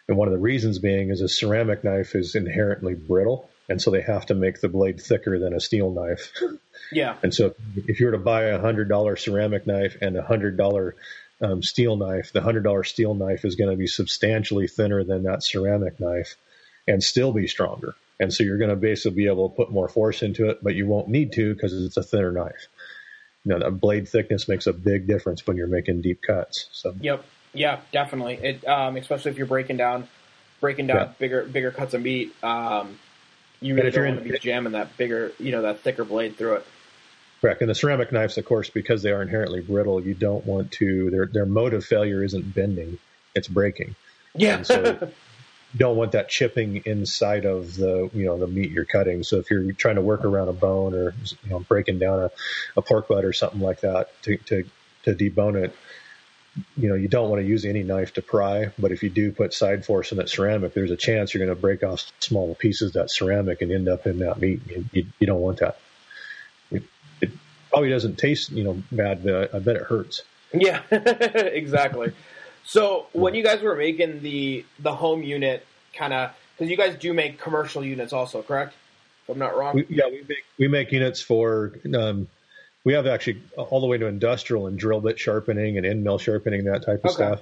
[0.07, 3.91] And one of the reasons being is a ceramic knife is inherently brittle, and so
[3.91, 6.31] they have to make the blade thicker than a steel knife.
[6.91, 7.17] Yeah.
[7.21, 10.57] And so if you were to buy a hundred dollar ceramic knife and a hundred
[10.57, 10.95] dollar
[11.41, 15.23] um, steel knife, the hundred dollar steel knife is going to be substantially thinner than
[15.23, 16.35] that ceramic knife,
[16.87, 17.95] and still be stronger.
[18.19, 20.75] And so you're going to basically be able to put more force into it, but
[20.75, 22.67] you won't need to because it's a thinner knife.
[23.45, 26.67] You know, the blade thickness makes a big difference when you're making deep cuts.
[26.71, 26.95] So.
[26.99, 27.23] Yep.
[27.53, 28.35] Yeah, definitely.
[28.35, 30.07] It, um, especially if you're breaking down,
[30.59, 31.11] breaking down yeah.
[31.19, 32.33] bigger, bigger cuts of meat.
[32.43, 32.97] Um,
[33.61, 36.55] you really don't want to be jamming that bigger, you know, that thicker blade through
[36.55, 36.67] it.
[37.41, 37.61] Correct.
[37.61, 41.11] And the ceramic knives, of course, because they are inherently brittle, you don't want to,
[41.11, 42.97] their, their mode of failure isn't bending,
[43.35, 43.95] it's breaking.
[44.35, 44.63] Yeah.
[44.63, 45.11] so you
[45.77, 49.23] don't want that chipping inside of the, you know, the meat you're cutting.
[49.23, 52.31] So if you're trying to work around a bone or, you know, breaking down a,
[52.75, 54.63] a pork butt or something like that to, to,
[55.03, 55.75] to debone it,
[56.75, 59.31] you know, you don't want to use any knife to pry, but if you do
[59.31, 62.55] put side force in that ceramic, there's a chance you're going to break off small
[62.55, 64.61] pieces of that ceramic and end up in that meat.
[64.67, 65.77] You, you, you don't want that
[66.71, 66.83] It
[67.69, 70.23] probably doesn't taste, you know, bad, but I bet it hurts.
[70.53, 72.13] Yeah, exactly.
[72.63, 76.95] So when you guys were making the the home unit, kind of because you guys
[76.95, 78.73] do make commercial units also, correct?
[79.23, 79.75] If I'm not wrong.
[79.75, 81.73] We, yeah, we make we make units for.
[81.93, 82.27] Um,
[82.87, 86.17] we have actually all the way to industrial and drill bit sharpening and end mill
[86.17, 87.15] sharpening that type of okay.
[87.15, 87.41] stuff.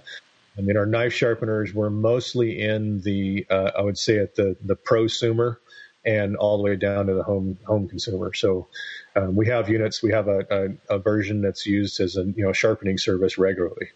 [0.58, 4.58] I mean, our knife sharpeners were mostly in the, uh, I would say, at the
[4.66, 5.58] the prosumer
[6.04, 8.34] and all the way down to the home home consumer.
[8.34, 8.70] So
[9.16, 10.02] um, we have units.
[10.02, 10.48] We have a,
[10.90, 13.90] a, a, version that's used as a you know sharpening service regularly.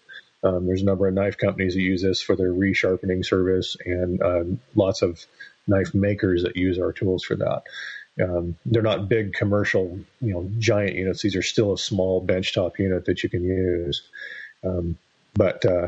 [0.44, 4.22] Um, there's a number of knife companies that use this for their resharpening service, and
[4.22, 4.44] uh,
[4.76, 5.26] lots of
[5.66, 7.64] knife makers that use our tools for that.
[8.22, 11.22] Um, they're not big commercial, you know, giant units.
[11.22, 14.02] These are still a small benchtop unit that you can use.
[14.64, 14.98] Um,
[15.34, 15.88] but uh,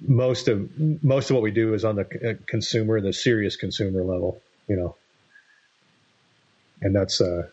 [0.00, 0.68] most of
[1.02, 4.76] most of what we do is on the uh, consumer, the serious consumer level, you
[4.76, 4.96] know,
[6.82, 7.48] and that's uh,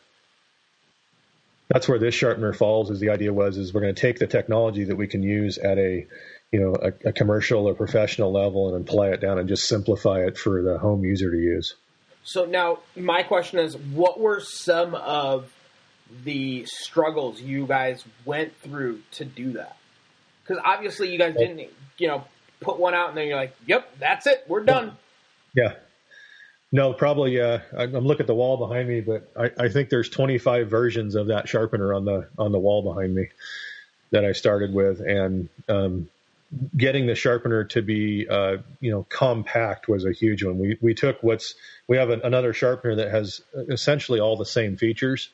[1.70, 2.90] that's where this sharpener falls.
[2.90, 5.58] Is the idea was is we're going to take the technology that we can use
[5.58, 6.06] at a
[6.52, 10.20] you know a, a commercial or professional level and apply it down and just simplify
[10.26, 11.76] it for the home user to use.
[12.24, 15.52] So now my question is, what were some of
[16.24, 19.78] the struggles you guys went through to do that?
[20.44, 22.26] Because obviously you guys didn't, you know,
[22.62, 24.98] put one out and then you're like, "Yep, that's it, we're done."
[25.56, 25.74] Yeah.
[26.72, 27.40] No, probably.
[27.40, 31.14] Uh, I'm looking at the wall behind me, but I, I think there's 25 versions
[31.14, 33.30] of that sharpener on the on the wall behind me
[34.10, 36.10] that I started with, and um,
[36.76, 40.58] getting the sharpener to be uh, you know compact was a huge one.
[40.58, 41.56] We we took what's
[41.88, 45.30] we have an, another sharpener that has essentially all the same features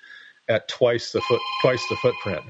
[0.47, 2.43] at twice the foot twice the footprint.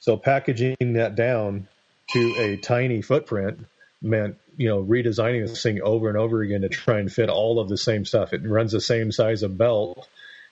[0.00, 1.68] So packaging that down
[2.10, 3.66] to a tiny footprint
[4.00, 7.60] meant you know redesigning this thing over and over again to try and fit all
[7.60, 8.32] of the same stuff.
[8.32, 10.08] It runs the same size of belt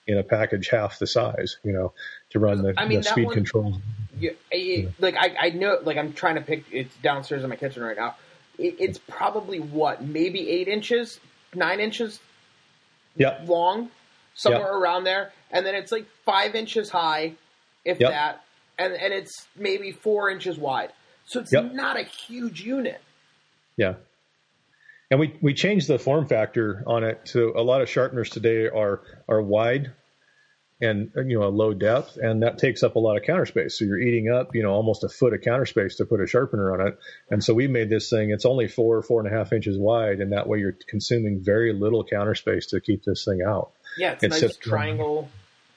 [0.07, 1.57] in a package half the size.
[1.63, 1.93] You know
[2.31, 3.77] to run the, I mean, the speed one, controls.
[4.21, 6.65] Yeah, it, like I, I know, like I'm trying to pick.
[6.71, 8.15] It's downstairs in my kitchen right now.
[8.57, 11.19] It, it's probably what maybe eight inches,
[11.53, 12.19] nine inches,
[13.15, 13.47] yep.
[13.47, 13.89] long,
[14.35, 14.81] somewhere yep.
[14.81, 17.33] around there, and then it's like five inches high,
[17.83, 18.11] if yep.
[18.11, 18.43] that,
[18.77, 20.91] and and it's maybe four inches wide.
[21.25, 23.01] So it's not a huge unit.
[23.77, 23.95] Yeah.
[25.09, 28.67] And we, we changed the form factor on it to a lot of sharpeners today
[28.67, 29.91] are are wide
[30.81, 33.77] and you know a low depth, and that takes up a lot of counter space.
[33.77, 36.27] So you're eating up you know almost a foot of counter space to put a
[36.27, 36.99] sharpener on it.
[37.29, 38.31] And so we made this thing.
[38.31, 41.73] It's only four four and a half inches wide, and that way you're consuming very
[41.73, 43.71] little counter space to keep this thing out.
[43.97, 45.29] Yeah, it's a nice triangle.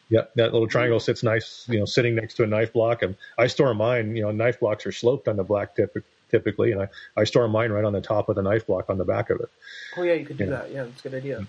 [0.09, 3.03] Yeah, that little triangle sits nice, you know, sitting next to a knife block.
[3.03, 5.97] And I store mine, you know, knife blocks are sloped on the black tip
[6.31, 8.99] typically, and I, I store mine right on the top of the knife block on
[8.99, 9.49] the back of it.
[9.97, 10.51] Oh yeah, you could do yeah.
[10.51, 10.73] that.
[10.73, 11.47] Yeah, that's a good idea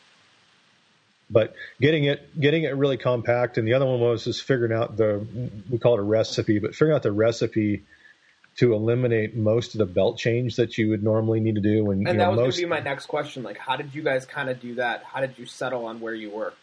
[1.29, 4.95] but getting it getting it really compact and the other one was just figuring out
[4.97, 5.25] the
[5.69, 7.83] we call it a recipe but figuring out the recipe
[8.57, 12.07] to eliminate most of the belt change that you would normally need to do and,
[12.07, 14.25] and that know, was going to be my next question like how did you guys
[14.25, 15.03] kind of do that?
[15.03, 16.53] How did you settle on where you were?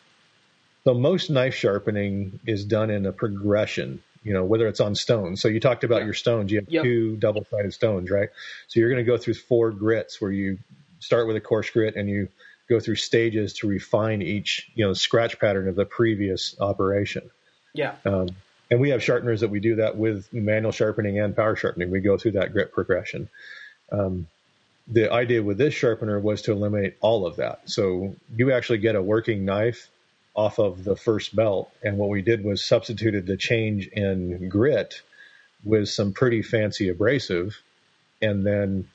[0.85, 5.41] So most knife sharpening is done in a progression you know whether it's on stones.
[5.41, 6.05] So you talked about yeah.
[6.05, 6.53] your stones.
[6.53, 6.85] You have yep.
[6.85, 8.29] two double sided stones right?
[8.69, 10.59] So you're going to go through four grits where you
[11.01, 12.29] start with a coarse grit and you
[12.73, 17.31] go through stages to refine each you know scratch pattern of the previous operation.
[17.75, 17.95] Yeah.
[18.05, 18.29] Um,
[18.71, 21.91] and we have sharpeners that we do that with manual sharpening and power sharpening.
[21.91, 23.29] We go through that grit progression.
[23.91, 24.27] Um,
[24.89, 27.61] the idea with this sharpener was to eliminate all of that.
[27.67, 29.91] So you actually get a working knife
[30.35, 31.71] off of the first belt.
[31.83, 35.03] And what we did was substituted the change in grit
[35.65, 37.61] with some pretty fancy abrasive
[38.21, 38.89] and then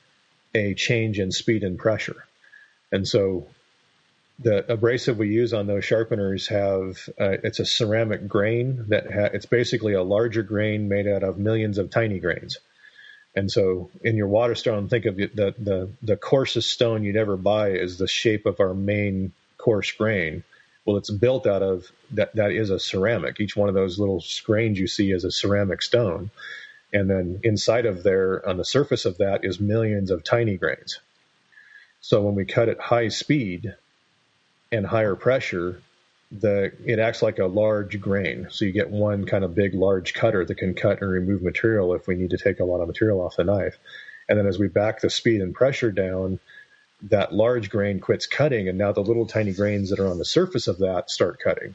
[0.54, 2.24] a change in speed and pressure.
[2.90, 3.46] And so
[4.38, 9.30] the abrasive we use on those sharpeners have uh, it's a ceramic grain that ha-
[9.32, 12.58] it's basically a larger grain made out of millions of tiny grains.
[13.34, 17.36] And so in your water stone, think of the, the, the coarsest stone you'd ever
[17.36, 20.44] buy is the shape of our main coarse grain.
[20.84, 23.40] Well, it's built out of that, that is a ceramic.
[23.40, 26.30] Each one of those little grains you see is a ceramic stone.
[26.92, 31.00] And then inside of there, on the surface of that, is millions of tiny grains.
[32.00, 33.74] So when we cut at high speed,
[34.70, 35.80] and higher pressure,
[36.30, 38.48] the it acts like a large grain.
[38.50, 41.94] So you get one kind of big, large cutter that can cut and remove material
[41.94, 43.78] if we need to take a lot of material off the knife.
[44.28, 46.38] And then as we back the speed and pressure down,
[47.02, 50.24] that large grain quits cutting, and now the little tiny grains that are on the
[50.24, 51.74] surface of that start cutting.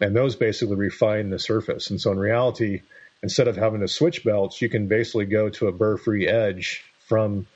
[0.00, 1.90] And those basically refine the surface.
[1.90, 2.80] And so in reality,
[3.22, 7.46] instead of having to switch belts, you can basically go to a burr-free edge from,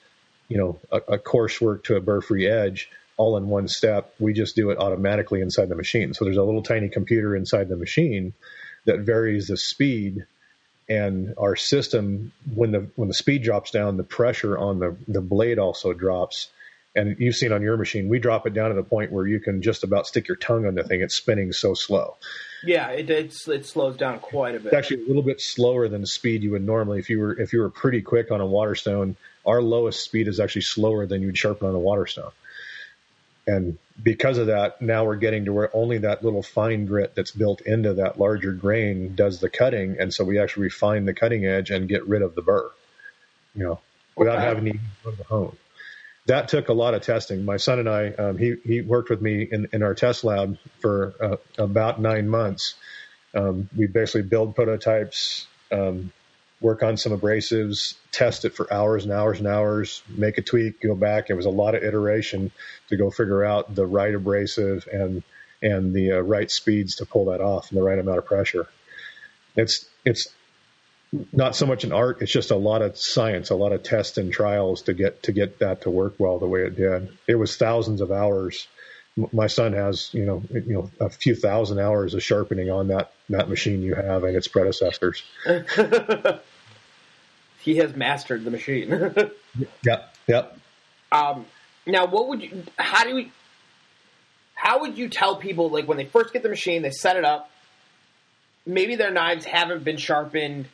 [0.48, 2.88] you know, a, a coarse work to a burr-free edge
[3.20, 4.14] all in one step.
[4.18, 6.14] We just do it automatically inside the machine.
[6.14, 8.32] So there's a little tiny computer inside the machine
[8.86, 10.24] that varies the speed
[10.88, 15.20] and our system when the when the speed drops down, the pressure on the the
[15.20, 16.48] blade also drops.
[16.96, 19.38] And you've seen on your machine, we drop it down to the point where you
[19.38, 21.02] can just about stick your tongue on the thing.
[21.02, 22.16] It's spinning so slow.
[22.64, 24.72] Yeah, it it slows down quite a bit.
[24.72, 27.38] It's actually a little bit slower than the speed you would normally if you were
[27.38, 31.22] if you were pretty quick on a waterstone our lowest speed is actually slower than
[31.22, 32.30] you'd sharpen on a Waterstone.
[33.46, 37.30] And because of that, now we're getting to where only that little fine grit that's
[37.30, 39.96] built into that larger grain does the cutting.
[39.98, 42.70] And so we actually refine the cutting edge and get rid of the burr,
[43.54, 43.80] you know,
[44.16, 45.56] without having to go to the hone.
[46.26, 47.44] That took a lot of testing.
[47.44, 50.58] My son and I, um, he, he worked with me in, in our test lab
[50.80, 52.74] for uh, about nine months.
[53.34, 56.12] Um, we basically build prototypes, um,
[56.60, 60.80] work on some abrasives, test it for hours and hours and hours, make a tweak,
[60.80, 61.30] go back.
[61.30, 62.52] It was a lot of iteration
[62.88, 65.22] to go figure out the right abrasive and
[65.62, 68.66] and the uh, right speeds to pull that off and the right amount of pressure.
[69.56, 70.28] It's it's
[71.32, 74.16] not so much an art; it's just a lot of science, a lot of tests
[74.18, 77.16] and trials to get to get that to work well the way it did.
[77.26, 78.68] It was thousands of hours.
[79.32, 83.12] My son has, you know, you know, a few thousand hours of sharpening on that
[83.28, 85.22] that machine you have and its predecessors.
[87.58, 88.90] he has mastered the machine.
[89.84, 90.58] yep, yep.
[91.12, 91.44] Um,
[91.86, 92.64] now, what would you?
[92.78, 93.32] How do we?
[94.54, 97.24] How would you tell people like when they first get the machine, they set it
[97.24, 97.50] up?
[98.66, 100.66] Maybe their knives haven't been sharpened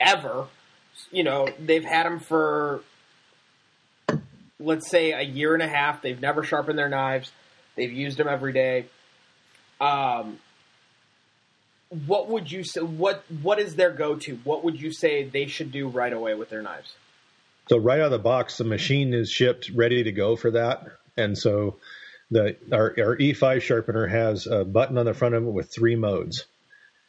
[0.00, 0.46] ever.
[1.10, 2.82] You know, they've had them for
[4.58, 6.02] let's say a year and a half.
[6.02, 7.32] They've never sharpened their knives.
[7.76, 8.86] They've used them every day.
[9.80, 10.38] Um,
[12.06, 12.80] what would you say?
[12.80, 14.36] What what is their go to?
[14.44, 16.94] What would you say they should do right away with their knives?
[17.68, 20.86] So right out of the box, the machine is shipped ready to go for that,
[21.16, 21.76] and so
[22.30, 25.96] the our, our E5 sharpener has a button on the front of it with three
[25.96, 26.46] modes.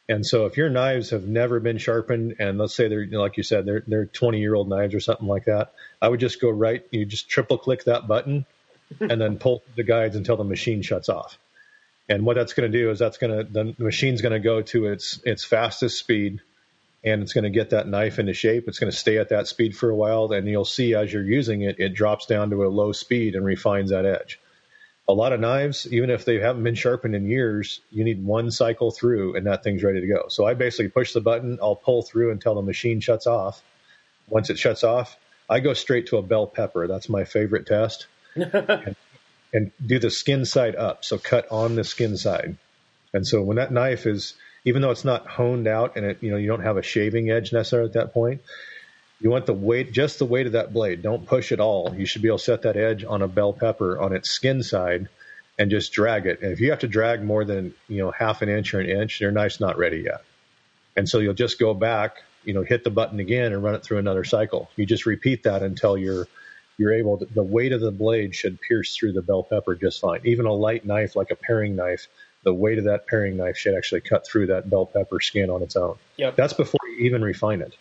[0.10, 3.44] And so if your knives have never been sharpened, and let's say they're like you
[3.44, 6.50] said, they're they're 20 year old knives or something like that, I would just go
[6.50, 6.86] right.
[6.92, 8.46] You just triple click that button,
[9.00, 11.38] and then pull the guides until the machine shuts off.
[12.10, 14.62] And what that's going to do is that's going to the machine's going to go
[14.62, 16.42] to its its fastest speed,
[17.04, 18.68] and it's going to get that knife into shape.
[18.68, 21.24] It's going to stay at that speed for a while, and you'll see as you're
[21.24, 24.40] using it, it drops down to a low speed and refines that edge.
[25.08, 28.52] A lot of knives, even if they haven't been sharpened in years, you need one
[28.52, 30.26] cycle through, and that thing's ready to go.
[30.30, 33.62] So I basically push the button, I'll pull through until the machine shuts off.
[34.30, 35.18] Once it shuts off,
[35.50, 36.88] I go straight to a bell pepper.
[36.88, 38.08] That's my favorite test.
[38.36, 38.96] And
[39.54, 41.06] and do the skin side up.
[41.06, 42.58] So cut on the skin side.
[43.14, 44.34] And so when that knife is,
[44.66, 47.30] even though it's not honed out and it, you know, you don't have a shaving
[47.30, 48.42] edge necessarily at that point,
[49.20, 51.02] you want the weight, just the weight of that blade.
[51.02, 51.94] Don't push at all.
[51.96, 54.64] You should be able to set that edge on a bell pepper on its skin
[54.64, 55.08] side
[55.58, 56.42] and just drag it.
[56.42, 58.90] And if you have to drag more than, you know, half an inch or an
[58.90, 60.24] inch, your knife's not ready yet.
[60.98, 63.84] And so you'll just go back, you know, hit the button again and run it
[63.84, 64.70] through another cycle.
[64.76, 66.28] You just repeat that until you're
[66.78, 70.00] you're able to, the weight of the blade should pierce through the bell pepper just
[70.00, 70.22] fine.
[70.26, 72.08] Even a light knife like a paring knife,
[72.44, 75.62] the weight of that paring knife should actually cut through that bell pepper skin on
[75.62, 75.96] its own.
[76.18, 76.36] Yep.
[76.36, 77.76] That's before you even refine it.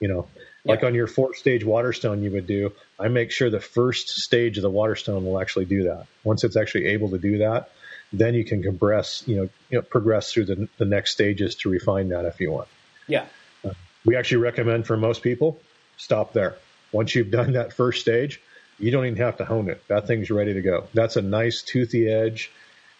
[0.00, 0.26] You know,
[0.64, 0.88] like yep.
[0.88, 4.62] on your four stage waterstone you would do, I make sure the first stage of
[4.62, 6.06] the waterstone will actually do that.
[6.24, 7.70] Once it's actually able to do that,
[8.12, 11.70] then you can compress, you know, you know progress through the, the next stages to
[11.70, 12.68] refine that if you want.
[13.06, 13.26] Yeah.
[13.64, 13.70] Uh,
[14.04, 15.60] we actually recommend for most people,
[15.96, 16.56] stop there
[16.92, 18.40] once you've done that first stage,
[18.78, 19.82] you don't even have to hone it.
[19.88, 20.88] That thing's ready to go.
[20.94, 22.50] That's a nice toothy edge.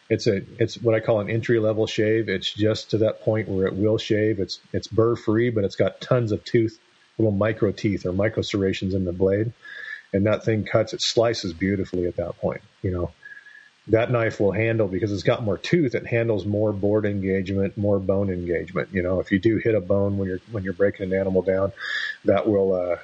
[0.09, 2.29] It's a it's what I call an entry level shave.
[2.29, 4.41] It's just to that point where it will shave.
[4.41, 6.79] It's it's burr free, but it's got tons of tooth,
[7.19, 9.53] little micro teeth or micro serrations in the blade,
[10.13, 10.93] and that thing cuts.
[10.93, 12.61] It slices beautifully at that point.
[12.83, 13.13] You know,
[13.89, 15.95] that knife will handle because it's got more tooth.
[15.95, 18.91] It handles more board engagement, more bone engagement.
[18.93, 21.43] You know, if you do hit a bone when you're when you're breaking an animal
[21.43, 21.73] down,
[22.27, 22.97] that will uh,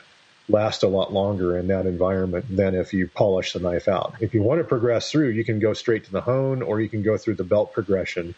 [0.49, 4.15] last a lot longer in that environment than if you polish the knife out.
[4.21, 6.89] If you want to progress through, you can go straight to the hone or you
[6.89, 8.35] can go through the belt progression,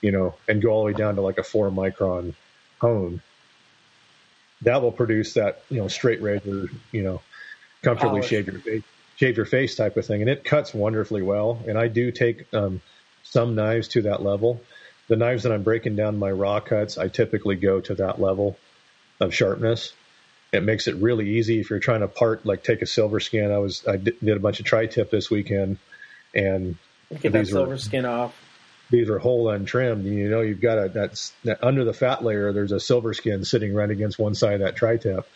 [0.00, 2.34] you know, and go all the way down to like a four micron
[2.80, 3.20] hone.
[4.62, 7.22] That will produce that, you know, straight razor, you know,
[7.82, 8.82] comfortably shave your face,
[9.16, 10.22] shave your face type of thing.
[10.22, 11.62] And it cuts wonderfully well.
[11.66, 12.80] And I do take um,
[13.22, 14.60] some knives to that level.
[15.08, 18.56] The knives that I'm breaking down my raw cuts, I typically go to that level
[19.18, 19.92] of sharpness
[20.52, 23.52] it makes it really easy if you're trying to part, like take a silver skin.
[23.52, 25.78] I was I did, a bunch of tri-tip this weekend,
[26.34, 26.76] and
[27.20, 28.34] get that silver were, skin off.
[28.90, 30.04] These are whole untrimmed.
[30.04, 32.52] You know, you've got a that's that under the fat layer.
[32.52, 35.28] There's a silver skin sitting right against one side of that tri-tip,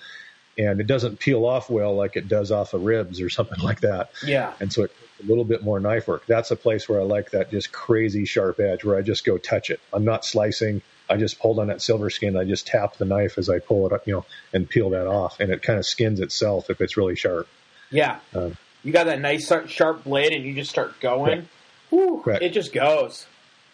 [0.59, 3.81] and it doesn't peel off well like it does off of ribs or something like
[3.81, 4.11] that.
[4.27, 6.27] Yeah, and so it's a little bit more knife work.
[6.27, 9.39] That's a place where I like that just crazy sharp edge where I just go
[9.39, 9.79] touch it.
[9.93, 10.83] I'm not slicing.
[11.09, 12.37] I just pulled on that silver skin.
[12.37, 15.07] I just tap the knife as I pull it up, you know, and peel that
[15.07, 17.47] off, and it kind of skins itself if it's really sharp.
[17.91, 21.49] Yeah, um, you got that nice sharp blade, and you just start going.
[21.91, 23.27] Whew, it just goes.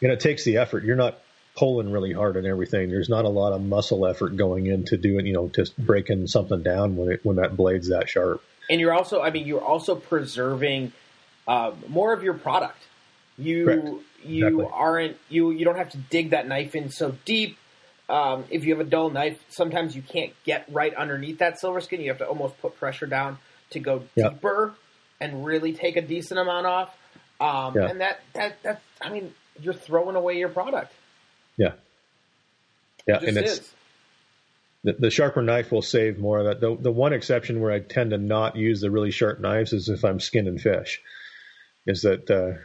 [0.03, 0.85] And it takes the effort.
[0.85, 1.21] You're not
[1.57, 2.91] pulling really hard and everything.
[2.91, 6.63] There's not a lot of muscle effort going into doing, you know, just breaking something
[6.63, 8.43] down when it when that blade's that sharp.
[8.69, 10.93] And you're also, I mean, you're also preserving
[11.49, 12.79] uh, more of your product.
[13.37, 13.85] You Correct.
[14.25, 14.67] You Exactly.
[14.73, 17.57] aren't you you don't have to dig that knife in so deep.
[18.09, 21.81] Um, if you have a dull knife, sometimes you can't get right underneath that silver
[21.81, 22.01] skin.
[22.01, 23.39] You have to almost put pressure down
[23.71, 24.31] to go Yeah.
[24.31, 24.75] deeper
[25.21, 26.97] and really take a decent amount off.
[27.41, 27.89] Um, Yeah.
[27.89, 30.93] And that that that I mean, you're throwing away your product.
[31.57, 31.73] Yeah.
[33.07, 33.73] Yeah, It and it's is.
[34.85, 36.61] the, the sharper knife will save more of that.
[36.61, 39.89] The, the one exception where I tend to not use the really sharp knives is
[39.89, 41.01] if I'm skinning fish.
[41.87, 42.59] Is that uh,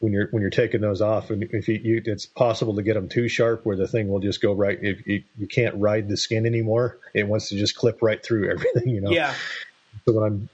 [0.00, 2.94] when you're when you're taking those off, and if you, you it's possible to get
[2.94, 4.78] them too sharp where the thing will just go right.
[4.80, 8.50] If you, you can't ride the skin anymore, it wants to just clip right through
[8.52, 8.88] everything.
[8.88, 9.10] You know.
[9.10, 9.34] Yeah.
[10.04, 10.48] So when I'm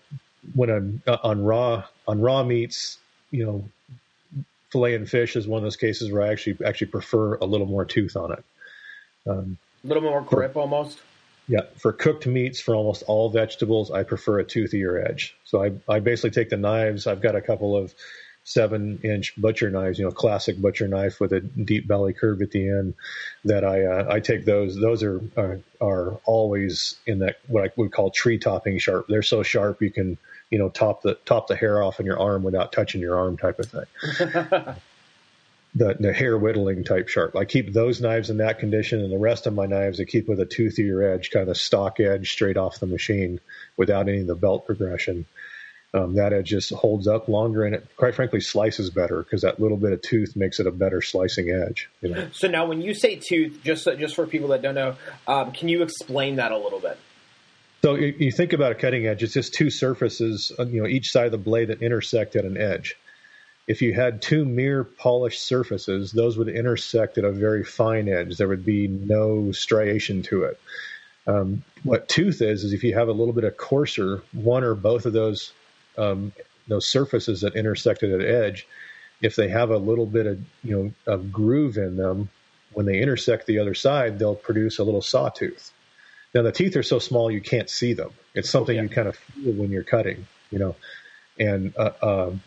[0.55, 2.99] when I'm uh, on raw on raw meats,
[3.31, 7.35] you know, fillet and fish is one of those cases where I actually actually prefer
[7.37, 8.45] a little more tooth on it.
[9.27, 11.01] Um, A little more grip almost.
[11.49, 15.37] yeah, for cooked meats, for almost all vegetables, I prefer a toothier edge.
[15.45, 17.07] So I, I basically take the knives.
[17.07, 17.95] I've got a couple of
[18.45, 22.51] seven inch butcher knives, you know, classic butcher knife with a deep belly curve at
[22.51, 22.95] the end.
[23.45, 24.77] That I uh, I take those.
[24.77, 29.07] Those are, are are always in that what I would call tree topping sharp.
[29.09, 30.19] They're so sharp you can
[30.51, 33.37] you know top the top the hair off in your arm without touching your arm
[33.37, 34.75] type of thing.
[35.75, 37.35] the, the hair whittling type sharp.
[37.35, 40.29] I keep those knives in that condition, and the rest of my knives I keep
[40.29, 43.41] with a toothier edge, kind of stock edge, straight off the machine,
[43.77, 45.25] without any of the belt progression.
[45.95, 49.61] Um, that edge just holds up longer, and it quite frankly slices better because that
[49.61, 51.91] little bit of tooth makes it a better slicing edge.
[52.01, 54.97] You know, So now, when you say tooth, just just for people that don't know,
[55.27, 56.99] um, can you explain that a little bit?
[57.85, 60.89] so you, you think about a cutting edge; it's just two surfaces, uh, you know,
[60.89, 62.97] each side of the blade that intersect at an edge.
[63.67, 68.39] If you had two mere polished surfaces, those would intersect at a very fine edge.
[68.39, 70.61] There would be no striation to it.
[71.27, 74.75] Um, what tooth is is if you have a little bit of coarser one or
[74.75, 75.53] both of those
[75.99, 76.33] um,
[76.69, 78.67] those surfaces that intersect at an edge,
[79.21, 80.77] if they have a little bit of you
[81.07, 82.29] know of groove in them,
[82.73, 85.73] when they intersect the other side, they'll produce a little sawtooth.
[86.35, 88.11] Now the teeth are so small you can't see them.
[88.35, 88.83] It's something Yeah.
[88.83, 90.77] you kind of feel when you're cutting, you know.
[91.39, 92.43] And uh, um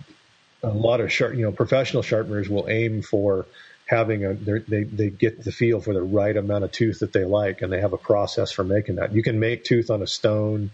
[0.64, 3.46] a lot of sharp, you know, professional sharpeners will aim for
[3.88, 7.24] having a they they get the feel for the right amount of tooth that they
[7.24, 9.14] like, and they have a process for making that.
[9.14, 10.72] You can make tooth on a stone,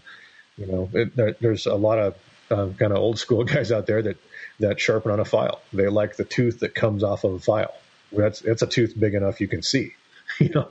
[0.56, 0.90] you know.
[0.94, 2.14] It, there, there's a lot of
[2.52, 4.16] uh, kind of old school guys out there that
[4.60, 5.60] that sharpen on a file.
[5.72, 7.74] They like the tooth that comes off of a file.
[8.12, 9.94] That's it's a tooth big enough you can see,
[10.38, 10.68] you know.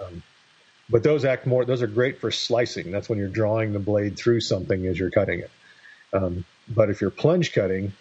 [0.00, 0.22] Um,
[0.88, 2.90] but those act more; those are great for slicing.
[2.90, 5.50] That's when you're drawing the blade through something as you're cutting it.
[6.12, 7.92] Um, but if you're plunge cutting,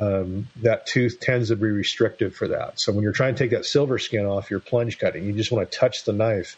[0.00, 2.80] um, that tooth tends to be restrictive for that.
[2.80, 5.52] So when you're trying to take that silver skin off your plunge cutting, you just
[5.52, 6.56] want to touch the knife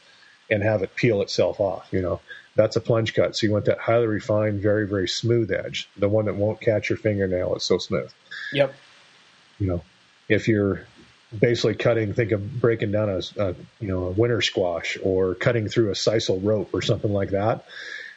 [0.50, 1.88] and have it peel itself off.
[1.90, 2.20] You know,
[2.56, 3.36] that's a plunge cut.
[3.36, 6.88] So you want that highly refined, very, very smooth edge, the one that won't catch
[6.88, 7.54] your fingernail.
[7.54, 8.10] It's so smooth.
[8.52, 8.74] Yep.
[9.60, 9.82] You know,
[10.28, 10.86] if you're
[11.38, 15.68] basically cutting, think of breaking down a, a you know a winter squash or cutting
[15.68, 17.64] through a sisal rope or something like that.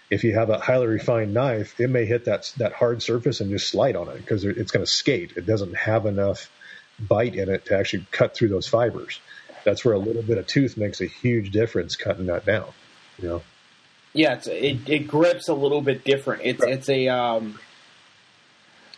[0.10, 3.52] If you have a highly refined knife, it may hit that that hard surface and
[3.52, 5.34] just slide on it because it's going to skate.
[5.36, 6.50] It doesn't have enough
[7.00, 9.20] bite in it to actually cut through those fibers.
[9.64, 12.68] That's where a little bit of tooth makes a huge difference cutting that down.
[13.22, 13.42] You know,
[14.14, 16.42] Yeah, it's, it it grips a little bit different.
[16.44, 16.74] It's Right.
[16.74, 17.60] it's a um,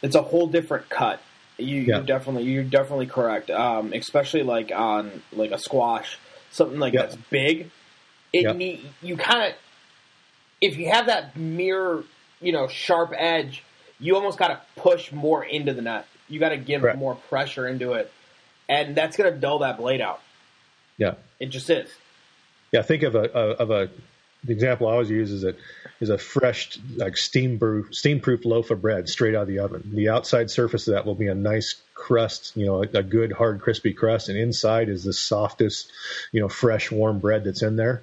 [0.01, 1.21] it's a whole different cut.
[1.57, 1.97] You Yeah.
[1.97, 3.49] you're definitely you're definitely correct.
[3.49, 6.17] Um, especially like on like a squash,
[6.51, 7.01] something like Yeah.
[7.03, 7.69] that's big.
[8.33, 8.53] It Yeah.
[8.53, 9.57] need you kind of
[10.61, 12.03] if you have that mirror,
[12.39, 13.63] you know, sharp edge,
[13.99, 16.05] you almost got to push more into the nut.
[16.29, 16.97] You got to give Correct.
[16.99, 18.11] more pressure into it,
[18.69, 20.21] and that's going to dull that blade out.
[20.97, 21.15] yeah.
[21.39, 21.89] It just is.
[22.71, 23.89] Yeah, think of a of a
[24.43, 28.81] the example I always use is a fresh like steam proof steam proof loaf of
[28.81, 29.91] bread straight out of the oven.
[29.93, 33.31] The outside surface of that will be a nice crust, you know, a, a good
[33.31, 35.91] hard crispy crust, and inside is the softest,
[36.31, 38.01] you know, fresh warm bread that's in there.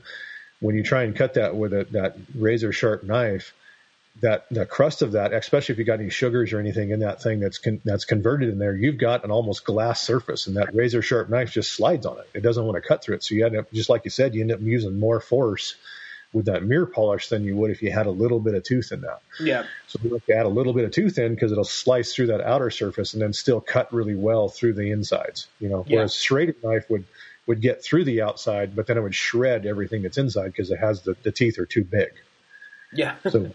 [0.60, 3.52] When you try and cut that with a, that razor sharp knife,
[4.20, 7.22] that the crust of that, especially if you got any sugars or anything in that
[7.22, 10.72] thing that's con, that's converted in there, you've got an almost glass surface, and that
[10.74, 12.28] razor sharp knife just slides on it.
[12.34, 14.36] It doesn't want to cut through it, so you end up just like you said,
[14.36, 15.74] you end up using more force
[16.32, 18.92] with that mirror polish than you would if you had a little bit of tooth
[18.92, 19.20] in that.
[19.40, 19.64] Yeah.
[19.86, 22.26] So we like to add a little bit of tooth in because it'll slice through
[22.26, 25.46] that outer surface and then still cut really well through the insides.
[25.58, 25.96] You know, Yeah.
[25.96, 27.04] whereas a serrated knife would
[27.46, 30.78] would get through the outside, but then it would shred everything that's inside because it
[30.78, 32.10] has the, the teeth are too big.
[32.92, 33.14] Yeah.
[33.30, 33.50] So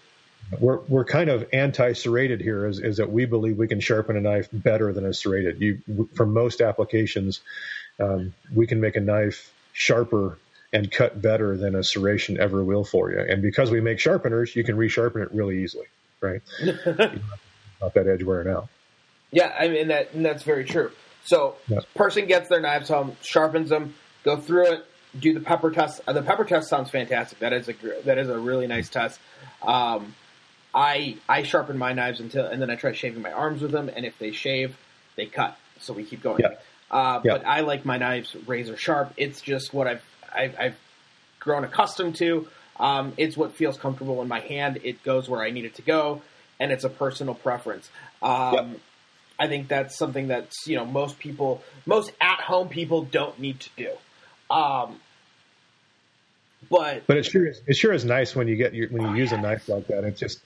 [0.59, 4.21] we're we're kind of anti-serrated here, is, is that we believe we can sharpen a
[4.21, 5.61] knife better than a serrated.
[5.61, 7.41] You for most applications,
[7.99, 10.37] um, we can make a knife sharper
[10.73, 13.19] and cut better than a serration ever will for you.
[13.19, 15.85] And because we make sharpeners, you can resharpen it really easily.
[16.19, 16.41] right?
[17.81, 18.67] not that edge wearing out.
[19.31, 20.91] Yeah, I mean that and that's very true.
[21.25, 21.79] So, Yeah.
[21.95, 23.93] person gets their knives home, sharpens them,
[24.23, 24.85] go through it,
[25.19, 26.01] do the pepper test.
[26.07, 27.39] Uh, the pepper test sounds fantastic.
[27.39, 27.73] That is a
[28.05, 29.19] that is a really nice test.
[29.61, 30.15] Um,
[30.73, 33.89] I I sharpen my knives until, and then I try shaving my arms with them.
[33.95, 34.75] And if they shave,
[35.15, 35.57] they cut.
[35.79, 36.39] So we keep going.
[36.39, 36.55] Yeah.
[36.89, 37.33] Uh, Yeah.
[37.37, 39.13] But I like my knives razor sharp.
[39.17, 40.03] It's just what I've
[40.35, 40.79] I've, I've
[41.39, 42.47] grown accustomed to.
[42.79, 44.79] Um, it's what feels comfortable in my hand.
[44.83, 46.21] It goes where I need it to go,
[46.59, 47.89] and it's a personal preference.
[48.21, 48.79] Um, Yep.
[49.39, 53.59] I think that's something that's you know most people, most at home people don't need
[53.61, 53.89] to do.
[54.53, 54.99] Um,
[56.69, 59.15] but But it sure is, it sure is nice when you get your, when you
[59.15, 60.03] use a knife like that.
[60.03, 60.39] It's just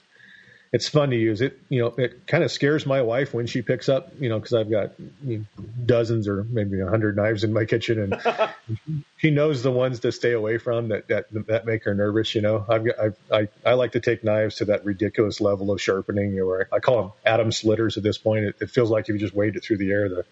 [0.72, 1.40] it's fun to use.
[1.40, 4.38] It you know it kind of scares my wife when she picks up you know
[4.38, 4.92] because I've got
[5.24, 8.50] you know, dozens or maybe a hundred knives in my kitchen and
[9.16, 12.34] she knows the ones to stay away from that that that make her nervous.
[12.34, 15.70] You know I've got I've, I I like to take knives to that ridiculous level
[15.70, 16.32] of sharpening.
[16.32, 18.44] You know, where I call them atom splitters at this point.
[18.44, 20.24] It, it feels like if you just waved it through the air, the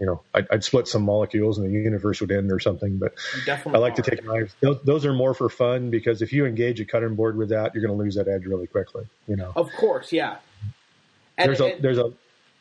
[0.00, 2.96] you know I'd, I'd split some molecules and the universe would end or something.
[2.96, 4.54] But definitely I like to take knives.
[4.60, 7.74] Those, those are more for fun because if you engage a cutting board with that,
[7.74, 9.04] you're going to lose that edge really quickly.
[9.28, 10.38] You know, Of course, yeah.
[11.36, 12.12] And, there's a there's a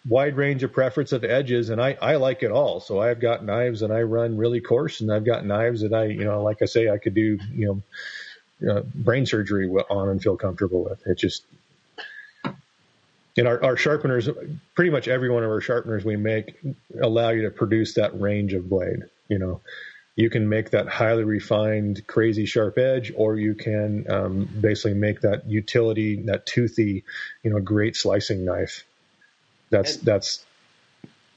[0.08, 2.82] wide range of preference of edges, and I I like it all.
[2.82, 6.06] So I've got knives that I run really coarse, and I've got knives that I
[6.06, 7.82] you know like I say I could do you
[8.62, 11.02] know uh, brain surgery on and feel comfortable with.
[11.06, 11.46] It just
[13.38, 14.28] and our, our sharpeners,
[14.76, 16.58] pretty much every one of our sharpeners we make
[17.02, 19.04] allow you to produce that range of blade.
[19.28, 19.62] You know,
[20.16, 25.22] you can make that highly refined, crazy sharp edge, or you can um, basically make
[25.22, 27.04] that utility, that toothy,
[27.44, 28.84] you know, great slicing knife.
[29.70, 30.46] That's And- that's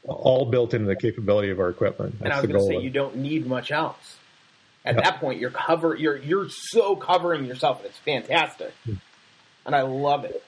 [0.09, 2.17] all built into the capability of our equipment.
[2.21, 4.17] and I That's was going to say you don't need much else.
[4.85, 5.03] At Yeah.
[5.03, 8.73] that point, you're cover you're you're so covering yourself, and it's fantastic.
[8.85, 8.95] Hmm.
[9.65, 10.43] And I love it.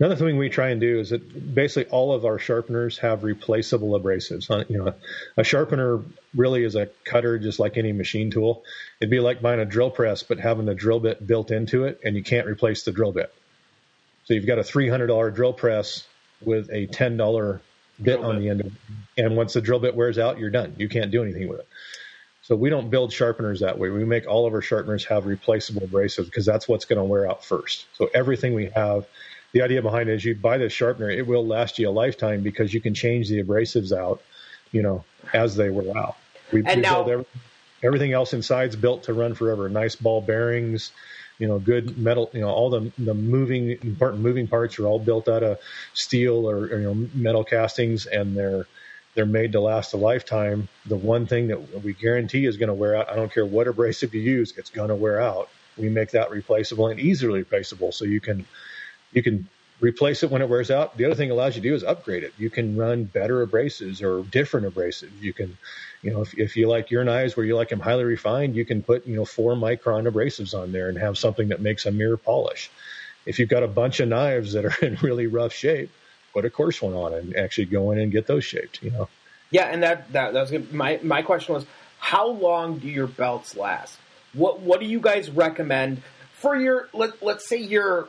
[0.00, 3.98] Another thing we try and do is that basically all of our sharpeners have replaceable
[3.98, 4.50] abrasives.
[4.50, 4.94] Uh, You know,
[5.36, 6.00] a sharpener
[6.34, 8.64] really is a cutter just like any machine tool.
[9.00, 12.00] It'd be like buying a drill press but having the drill bit built into it,
[12.04, 13.32] and you can't replace the drill bit.
[14.24, 16.04] So you've got a three hundred dollar drill press
[16.40, 17.60] with a ten dollar
[18.02, 18.42] bit Drill on bit.
[18.42, 18.72] the end of it,
[19.16, 20.74] and once the drill bit wears out, you're done.
[20.76, 21.68] You can't do anything with it.
[22.42, 23.88] So we don't build sharpeners that way.
[23.90, 27.30] We make all of our sharpeners have replaceable abrasives because that's what's going to wear
[27.30, 27.86] out first.
[27.94, 29.06] So everything we have,
[29.54, 32.42] the idea behind it is you buy this sharpener, it will last you a lifetime
[32.42, 34.20] because you can change the abrasives out,
[34.72, 36.16] you know, as they wear out.
[36.52, 37.26] We, And we now- build every,
[37.82, 39.68] everything else inside's built to run forever.
[39.68, 40.90] Nice ball bearings,
[41.38, 44.98] you know, good metal, you know, all the the moving important moving parts are all
[44.98, 45.58] built out of
[45.94, 48.66] steel or, or you know metal castings, and they're
[49.14, 50.66] they're made to last a lifetime.
[50.86, 53.68] The one thing that we guarantee is going to wear out, I don't care what
[53.68, 55.48] abrasive you use, it's going to wear out.
[55.76, 58.44] We make that replaceable and easily replaceable, so you can
[59.14, 59.48] you can
[59.80, 60.96] replace it when it wears out.
[60.96, 62.34] The other thing it allows you to do is upgrade it.
[62.38, 65.20] You can run better abrasives or different abrasives.
[65.20, 65.56] You can,
[66.02, 68.64] you know, if, if you like your knives where you like them highly refined, you
[68.64, 71.90] can put, you know, four micron abrasives on there and have something that makes a
[71.90, 72.70] mirror polish.
[73.26, 75.90] If you've got a bunch of knives that are in really rough shape,
[76.32, 79.08] put a coarse one on and actually go in and get those shaped, you know.
[79.50, 80.72] Yeah, and that that, that was good.
[80.72, 81.64] my my question was,
[81.98, 83.96] how long do your belts last?
[84.32, 86.02] What what do you guys recommend
[86.32, 88.08] for your let let's say you're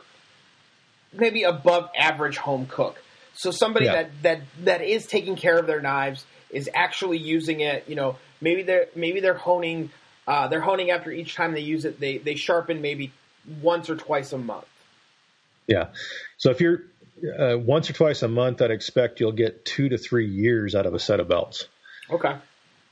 [1.12, 3.02] maybe above average home cook.
[3.34, 3.92] So somebody Yeah.
[3.92, 7.84] that that that is taking care of their knives is actually using it.
[7.86, 9.90] You know, maybe they're maybe they're honing
[10.26, 12.00] uh, they're honing after each time they use it.
[12.00, 13.12] They they sharpen maybe
[13.60, 14.66] once or twice a month.
[15.66, 15.88] Yeah.
[16.38, 16.82] So if you're
[17.38, 20.86] uh, once or twice a month, I'd expect you'll get two to three years out
[20.86, 21.66] of a set of belts.
[22.10, 22.36] Okay.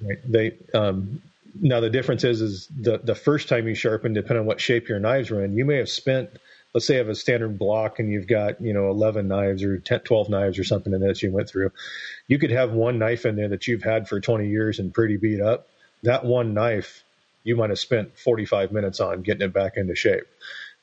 [0.00, 0.18] Right.
[0.24, 1.22] They um,
[1.60, 4.88] now the difference is is the the first time you sharpen, depending on what shape
[4.88, 6.30] your knives are in, you may have spent.
[6.74, 9.78] Let's say you have a standard block and you've got you know 11 knives or
[9.78, 11.70] 10, 12 knives or something in that you went through.
[12.26, 15.16] You could have one knife in there that you've had for 20 years and pretty
[15.16, 15.68] beat up.
[16.02, 17.04] That one knife
[17.44, 20.24] you might have spent 45 minutes on getting it back into shape.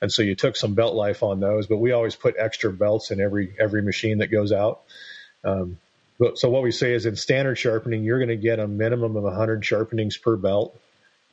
[0.01, 3.11] And so you took some belt life on those, but we always put extra belts
[3.11, 4.81] in every every machine that goes out.
[5.43, 5.77] Um,
[6.19, 9.15] but, so what we say is in standard sharpening, you're going to get a minimum
[9.15, 10.79] of 100 sharpenings per belt.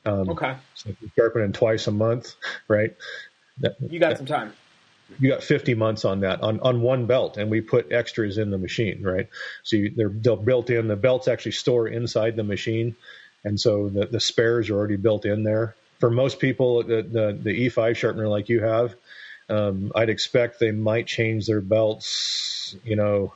[0.07, 0.55] Um, Okay.
[0.75, 2.35] So if you're sharpening twice a month,
[2.69, 2.97] right?
[3.61, 4.53] That, You got some time.
[5.19, 8.51] you got 50 months on that on, on one belt, and we put extras in
[8.51, 9.29] the machine, right?
[9.63, 10.89] So you, they're, they're built in.
[10.89, 12.97] The belts actually store inside the machine,
[13.45, 15.75] and so the, the spares are already built in there.
[16.01, 18.95] For most people, the, the, the E5 sharpener like you have,
[19.49, 23.35] um, I'd expect they might change their belts, you know,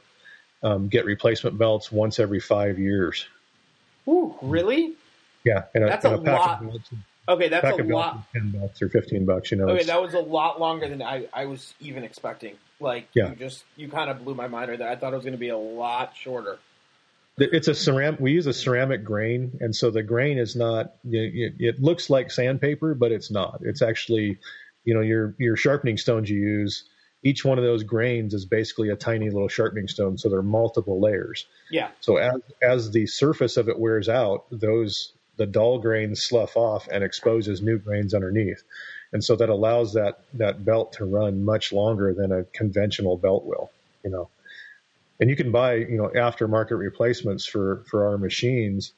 [0.62, 3.26] um, get replacement belts once every five years.
[4.06, 4.94] Ooh, really?
[5.44, 6.60] Yeah, and That's and a of lot.
[6.62, 6.90] belts-
[7.32, 8.30] Okay, that's Pack a lot.
[8.32, 9.50] ten bucks or fifteen bucks.
[9.50, 12.56] You know, Okay, that was a lot longer than I, I was even expecting.
[12.80, 13.30] Like, Yeah.
[13.30, 14.88] you just you kind of blew my mind right there.
[14.88, 16.58] I thought it was going to be a lot shorter.
[17.38, 18.20] It's a ceramic.
[18.20, 20.94] We use a ceramic grain, and so the grain is not.
[21.08, 23.60] It, it looks like sandpaper, but it's not.
[23.62, 24.38] It's actually,
[24.84, 26.84] you know, your your sharpening stones you use.
[27.22, 30.42] Each one of those grains is basically a tiny little sharpening stone, so there are
[30.42, 31.46] multiple layers.
[31.70, 35.12] Yeah, So as as the surface of it wears out, those
[35.42, 38.62] the dull grains slough off and exposes new grains underneath,
[39.12, 43.44] and so that allows that that belt to run much longer than a conventional belt
[43.44, 43.72] will.
[44.04, 44.28] You know,
[45.18, 48.92] and you can buy you know aftermarket replacements for for our machines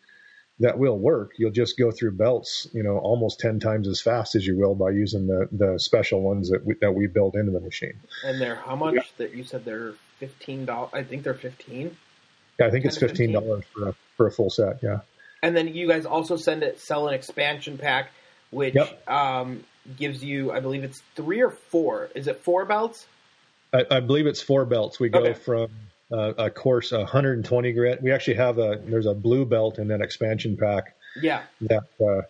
[0.61, 1.33] that will work.
[1.39, 4.75] You'll just go through belts, you know, almost ten times as fast as you will
[4.75, 7.99] by using the the special ones that we, that we build into the machine.
[8.27, 9.15] and they're how much?
[9.17, 10.91] That you said they're fifteen dollars.
[10.93, 11.97] I think they're fifteen.
[12.61, 14.83] Yeah, I think it's fifteen dollars for a for a full set.
[14.83, 15.01] Yeah.
[15.45, 18.11] And then you guys also send it sell an expansion pack,
[18.51, 19.09] which Yep.
[19.09, 19.63] um,
[19.99, 22.09] gives you, I believe it's three or four.
[22.15, 23.07] Is it four belts?
[23.75, 24.99] I, I believe it's four belts.
[24.99, 25.35] We go Okay.
[25.35, 25.69] from
[26.11, 28.03] uh, a coarse 120 grit.
[28.03, 32.23] We actually have a there's a blue belt in that expansion pack Yeah, that uh,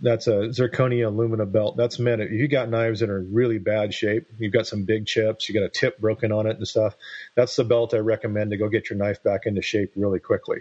[0.00, 1.76] that's a zirconia alumina belt.
[1.76, 4.84] That's meant if you got knives that are in really bad shape, you've got some
[4.84, 6.94] big chips, you got a tip broken on it and stuff.
[7.34, 10.58] That's the belt I recommend to go get your knife back into shape really quickly.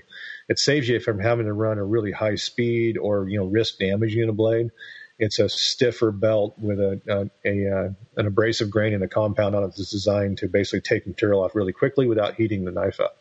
[0.49, 3.77] It saves you from having to run a really high speed or you know risk
[3.77, 4.71] damaging a blade.
[5.19, 9.55] It's a stiffer belt with a, a, a uh, an abrasive grain and a compound
[9.55, 12.99] on it that's designed to basically take material off really quickly without heating the knife
[12.99, 13.17] up.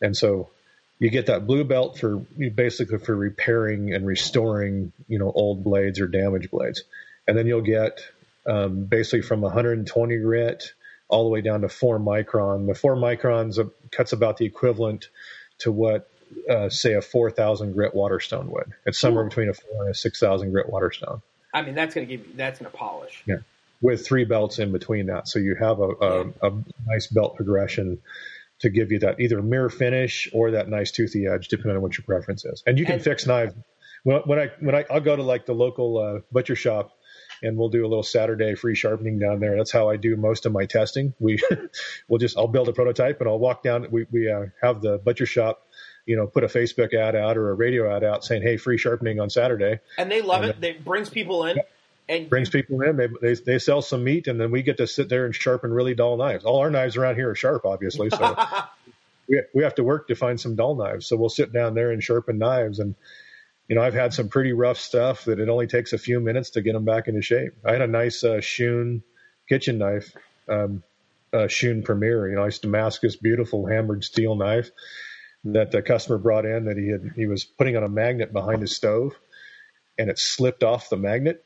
[0.00, 0.50] And so
[0.98, 2.16] you get that blue belt for
[2.54, 6.84] basically for repairing and restoring, you know, old blades or damaged blades.
[7.26, 8.00] And then you'll get
[8.46, 10.72] um, basically from 120 grit
[11.08, 12.66] all the way down to four micron.
[12.66, 15.08] The four microns uh, cuts about the equivalent
[15.58, 16.08] to what,
[16.48, 18.72] uh, say, a 4,000 grit waterstone would.
[18.86, 19.28] It's somewhere Ooh.
[19.28, 21.22] between a four and a 6,000 grit waterstone
[21.54, 23.22] I mean that's going to give you that's going to polish.
[23.24, 23.36] Yeah.
[23.80, 25.28] with three belts in between that.
[25.28, 26.52] So you have a, a, a
[26.86, 28.00] nice belt progression
[28.64, 31.96] to give you that either mirror finish or that nice toothy edge, depending on what
[31.96, 32.62] your preference is.
[32.66, 33.54] And you can And- fix knives.
[34.02, 36.90] When, when I when I I'll go to like the local uh, butcher shop
[37.42, 39.56] and we'll do a little Saturday free sharpening down there.
[39.56, 41.14] That's how I do most of my testing.
[41.20, 41.38] We
[42.08, 43.86] we'll just I'll build a prototype and I'll walk down.
[43.90, 45.66] We we uh, have the butcher shop.
[46.06, 48.76] You know, put a Facebook ad out or a radio ad out saying, "Hey, free
[48.76, 50.68] sharpening on Saturday." And they love And, it.
[50.68, 51.56] It brings people in,
[52.08, 52.96] and brings people in.
[52.96, 55.72] They, they they sell some meat, and then we get to sit there and sharpen
[55.72, 56.44] really dull knives.
[56.44, 58.10] All our knives around here are sharp, obviously.
[58.10, 58.36] So
[59.28, 61.06] we we have to work to find some dull knives.
[61.06, 62.78] So we'll sit down there and sharpen knives.
[62.78, 62.94] And
[63.68, 66.50] you know, I've had some pretty rough stuff that it only takes a few minutes
[66.50, 67.54] to get them back into shape.
[67.64, 69.02] I had a nice uh, Shun
[69.48, 70.14] kitchen knife,
[70.48, 70.82] um,
[71.32, 72.28] uh, Shun Premier.
[72.28, 74.70] You know, nice Damascus, beautiful hammered steel knife
[75.44, 78.62] that the customer brought in that he had he was putting on a magnet behind
[78.62, 79.14] his stove,
[79.98, 81.43] and it slipped off the magnet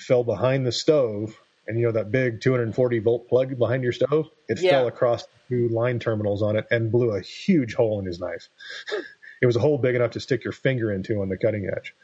[0.00, 4.28] fell behind the stove, and you know that big 240 volt plug behind your stove,
[4.48, 4.70] it Yeah.
[4.70, 8.48] fell across two line terminals on it and blew a huge hole in his knife.
[9.42, 11.94] it was a hole big enough to stick your finger into on the cutting edge.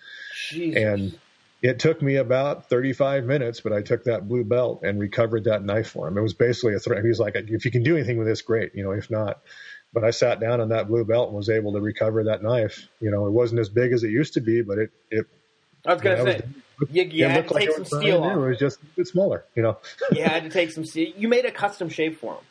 [0.48, 0.82] Jesus.
[0.82, 1.18] And
[1.62, 5.64] it took me about 35 minutes, but I took that blue belt and recovered that
[5.64, 6.18] knife for him.
[6.18, 7.02] It was basically a threat.
[7.02, 8.74] He was like, if you can do anything with this, great.
[8.74, 9.40] You know, if not,
[9.92, 12.88] but I sat down on that blue belt and was able to recover that knife.
[13.00, 15.26] You know, it wasn't as big as it used to be, but it, it,
[15.86, 16.46] I was gonna it say,
[16.80, 18.36] was- you, you had to like take some steel off.
[18.36, 19.78] It was just a bit smaller, you know.
[20.12, 21.12] You had to take some steel.
[21.16, 22.44] You made a custom shape for him.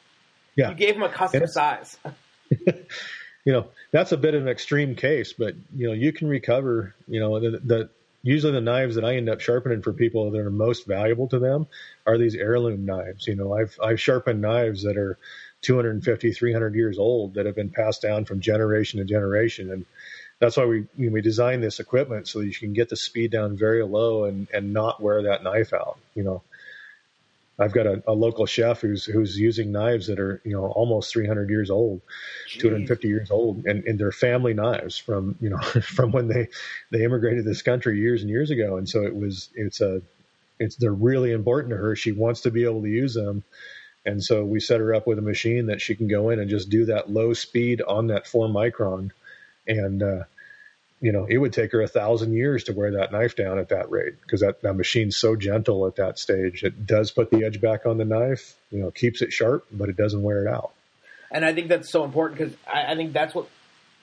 [0.55, 0.69] Yeah.
[0.69, 1.97] You gave him a custom size.
[2.49, 6.95] you know that's a bit of an extreme case, but you know you can recover.
[7.07, 7.89] You know the, the
[8.23, 11.39] usually the knives that I end up sharpening for people that are most valuable to
[11.39, 11.67] them
[12.05, 13.27] are these heirloom knives.
[13.27, 15.17] You know I've I've sharpened knives that are
[15.61, 19.85] 250, 300 years old that have been passed down from generation to generation, and
[20.39, 23.57] that's why we we design this equipment so that you can get the speed down
[23.57, 25.97] very low and and not wear that knife out.
[26.13, 26.41] You know.
[27.57, 31.13] I've got a, a local chef who's who's using knives that are you know almost
[31.13, 32.01] 300 years old,
[32.49, 36.49] 250 years old, and, and they're family knives from you know from when they
[36.91, 38.75] they immigrated this country years and years ago.
[38.75, 40.01] And so it was it's a
[40.59, 41.95] it's they're really important to her.
[41.95, 43.43] She wants to be able to use them,
[44.05, 46.49] and so we set her up with a machine that she can go in and
[46.49, 49.11] just do that low speed on that four micron,
[49.67, 50.23] and uh,
[51.01, 53.69] you know it would take her a thousand years to wear that knife down at
[53.69, 56.63] that rate because that, that machine's so gentle at that stage.
[56.63, 59.89] It does put the edge back on the knife, you know, keeps it sharp, but
[59.89, 60.71] it doesn't wear it out.
[61.31, 63.47] And I think that's so important because I, I think that's what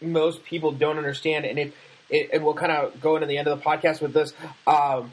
[0.01, 1.45] most people don't understand.
[1.47, 1.73] And it,
[2.11, 4.35] it and we'll kind of go into the end of the podcast with this.
[4.67, 5.13] Um,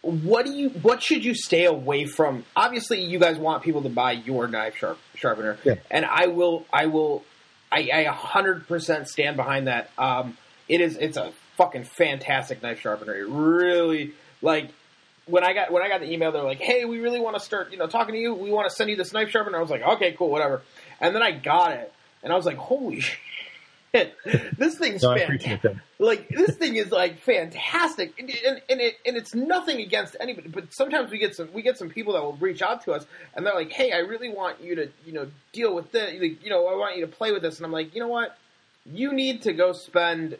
[0.00, 0.70] what do you?
[0.70, 2.44] What should you stay away from?
[2.56, 5.74] Obviously, you guys want people to buy your knife sharp, sharpener, Yeah.
[5.92, 6.66] and I will.
[6.72, 7.22] I will.
[7.72, 9.90] I, I 100% stand behind that.
[9.96, 10.36] Um,
[10.68, 10.96] it is.
[10.96, 13.14] It's a fucking fantastic knife sharpener.
[13.14, 14.12] It really
[14.42, 14.70] like
[15.26, 17.40] when I got when I got the email, they're like, "Hey, we really want to
[17.40, 18.34] start, you know, talking to you.
[18.34, 20.62] We want to send you this knife sharpener." I was like, "Okay, cool, whatever."
[21.00, 21.92] And then I got it,
[22.22, 23.02] and I was like, "Holy
[24.58, 29.16] this thing's No, fantastic!" Like this thing is like fantastic, and, and, and it and
[29.16, 30.48] it's nothing against anybody.
[30.48, 33.06] But sometimes we get some we get some people that will reach out to us,
[33.34, 36.14] and they're like, "Hey, I really want you to, you know, deal with this.
[36.14, 38.36] You know, I want you to play with this." And I'm like, "You know what?
[38.86, 40.38] You need to go spend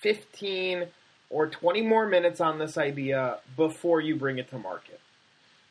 [0.00, 0.86] 15
[1.30, 5.00] or 20 more minutes on this idea before you bring it to market.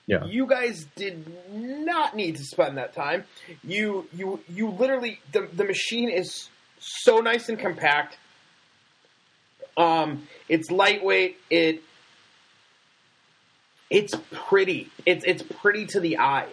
[0.07, 0.25] Yeah.
[0.25, 3.23] You guys did not need to spend that time.
[3.63, 6.49] You you you literally the the machine is
[6.87, 8.17] so nice and compact.
[9.77, 11.81] Um it's lightweight, it
[13.89, 14.89] it's pretty.
[15.05, 16.47] It's it's pretty to the eye.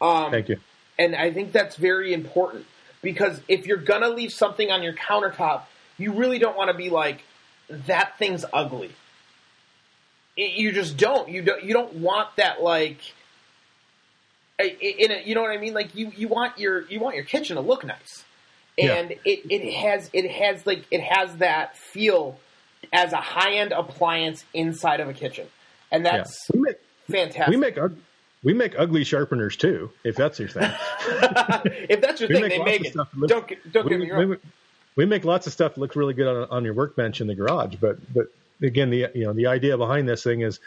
[0.00, 0.56] Um Thank you.
[0.98, 2.66] and I think that's very important
[3.02, 5.62] because if you're gonna leave something on your countertop,
[5.98, 7.22] you really don't want to be like
[7.68, 8.90] that thing's ugly.
[10.36, 11.28] It- you just don't.
[11.28, 11.62] You don't.
[11.62, 12.98] You don't want that like.
[14.58, 15.74] In a, you know what I mean?
[15.74, 18.24] Like you, you want your you want your kitchen to look nice,
[18.78, 18.94] Yeah.
[18.94, 22.38] and it, it has it has like it has that feel
[22.92, 25.46] as a high end appliance inside of a kitchen,
[25.90, 26.18] and Yeah.
[26.18, 26.76] that's We make
[27.10, 27.48] fantastic.
[27.48, 27.98] we make ug-
[28.42, 30.62] we make ugly sharpeners too, if that's your thing.
[31.88, 32.92] if that's your We thing, make they make it.
[32.92, 34.28] stuff look- Don't don't we, get me wrong.
[34.30, 34.36] we-
[34.94, 37.34] we make lots of stuff that looks really good on, on your workbench in the
[37.34, 38.26] garage, but but
[38.62, 40.60] again, the you know the idea behind this thing is,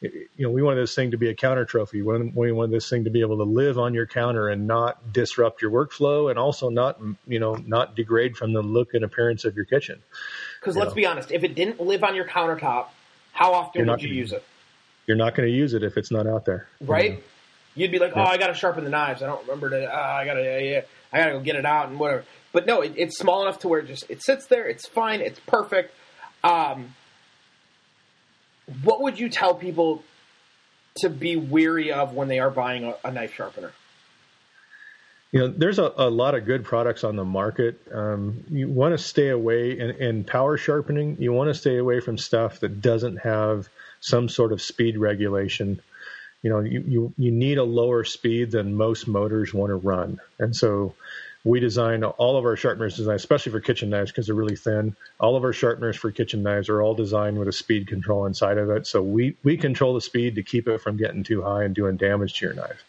[0.00, 2.00] you know, we want this thing to be a counter trophy.
[2.00, 4.66] We want, we want this thing to be able to live on your counter and
[4.66, 9.04] not disrupt your workflow, and also not you know not degrade from the look and
[9.04, 10.02] appearance of your kitchen.
[10.60, 10.96] Because you let's know.
[10.96, 12.86] be honest, if it didn't live on your countertop,
[13.32, 14.42] how often would you gonna use it?
[15.06, 17.22] You're not going to use it if it's not out there, Right?
[17.74, 18.22] You'd be like, Yeah.
[18.22, 19.22] "Oh, I got to sharpen the knives.
[19.22, 19.84] I don't remember to.
[19.84, 20.42] Uh, I got to.
[20.42, 20.80] Yeah, yeah,
[21.12, 23.60] I got to go get it out and whatever." But no, it, it's small enough
[23.60, 24.68] to where it just it sits there.
[24.68, 25.20] It's fine.
[25.20, 25.94] It's perfect.
[26.42, 26.94] Um,
[28.82, 30.02] what would you tell people
[30.96, 33.72] to be weary of when they are buying a, a knife sharpener?
[35.32, 37.80] You know, there's a, a lot of good products on the market.
[37.92, 41.18] Um, you want to stay away in, in power sharpening.
[41.20, 43.68] You want to stay away from stuff that doesn't have
[44.00, 45.80] some sort of speed regulation.
[46.42, 50.18] You know, you, you, you need a lower speed than most motors want to run.
[50.40, 50.94] And so
[51.44, 54.94] we design all of our sharpeners designed, especially for kitchen knives because they're really thin.
[55.18, 58.58] All of our sharpeners for kitchen knives are all designed with a speed control inside
[58.58, 58.86] of it.
[58.86, 61.96] So we, we control the speed to keep it from getting too high and doing
[61.96, 62.84] damage to your knife.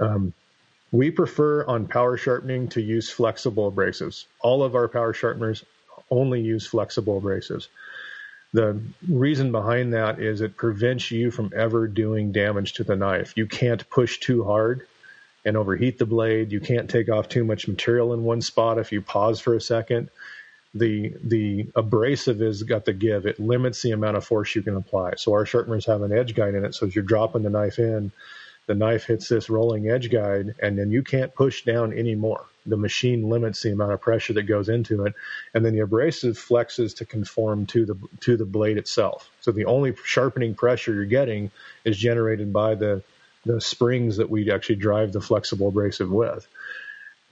[0.00, 0.32] Um,
[0.90, 4.24] we prefer on power sharpening to use flexible abrasives.
[4.40, 5.64] All of our power sharpeners
[6.10, 7.68] only use flexible abrasives.
[8.54, 8.78] The
[9.08, 13.32] reason behind that is it prevents you from ever doing damage to the knife.
[13.36, 14.86] You can't push too hard
[15.44, 16.52] and overheat the blade.
[16.52, 19.60] You can't take off too much material in one spot if you pause for a
[19.60, 20.10] second.
[20.74, 23.26] The the abrasive has got the give.
[23.26, 25.14] It limits the amount of force you can apply.
[25.16, 26.74] So our sharpeners have an edge guide in it.
[26.74, 28.10] So as you're dropping the knife in,
[28.66, 32.46] the knife hits this rolling edge guide and then you can't push down anymore.
[32.64, 35.14] The machine limits the amount of pressure that goes into it,
[35.52, 39.30] and then the abrasive flexes to conform to the to the blade itself.
[39.40, 41.50] So the only sharpening pressure you're getting
[41.84, 43.02] is generated by the
[43.44, 46.46] the springs that we actually drive the flexible abrasive with.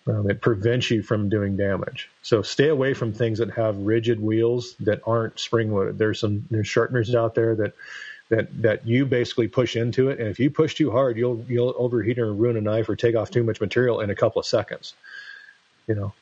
[0.06, 2.08] Um, it prevents you from doing damage.
[2.22, 5.98] So stay away from things that have rigid wheels that aren't spring loaded.
[5.98, 7.74] There's some there's sharpeners out there that
[8.30, 11.74] that that you basically push into it, and if you push too hard, you'll you'll
[11.76, 14.46] overheat or ruin a knife or take off too much material in a couple of
[14.46, 14.94] seconds.
[15.86, 16.12] You know,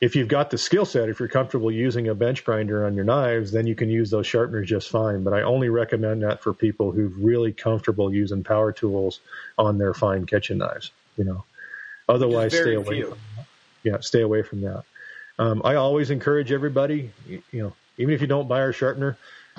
[0.00, 3.04] if you've got the skill set, if you're comfortable using a bench grinder on your
[3.04, 5.22] knives, then you can use those sharpeners just fine.
[5.22, 9.20] But I only recommend that for people who're really comfortable using power tools
[9.58, 10.90] on their fine kitchen knives.
[11.18, 11.44] You know,
[12.08, 13.02] otherwise stay away.
[13.02, 13.46] From that.
[13.82, 14.84] Yeah, stay away from that.
[15.38, 19.18] Um, I always encourage everybody, you, you know, even if you don't buy our sharpener,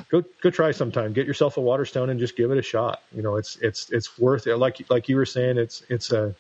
[0.10, 1.14] go go try sometime.
[1.14, 3.04] Get yourself a Waterstone and just give it a shot.
[3.16, 4.58] You know, it's it's it's worth it.
[4.58, 6.34] Like like you were saying, it's it's a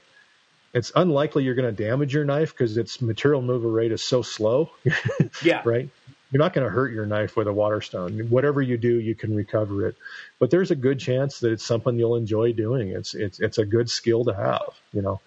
[0.73, 4.21] it's unlikely you're going to damage your knife because its material mover rate is so
[4.21, 4.71] slow,
[5.43, 5.89] Yeah, right?
[6.31, 8.29] You're not going to hurt your knife with a Waterstone.
[8.29, 9.97] Whatever you do, you can recover it.
[10.39, 12.89] But there's a good chance that it's something you'll enjoy doing.
[12.89, 15.19] It's it's it's a good skill to have, you know.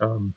[0.00, 0.34] Um,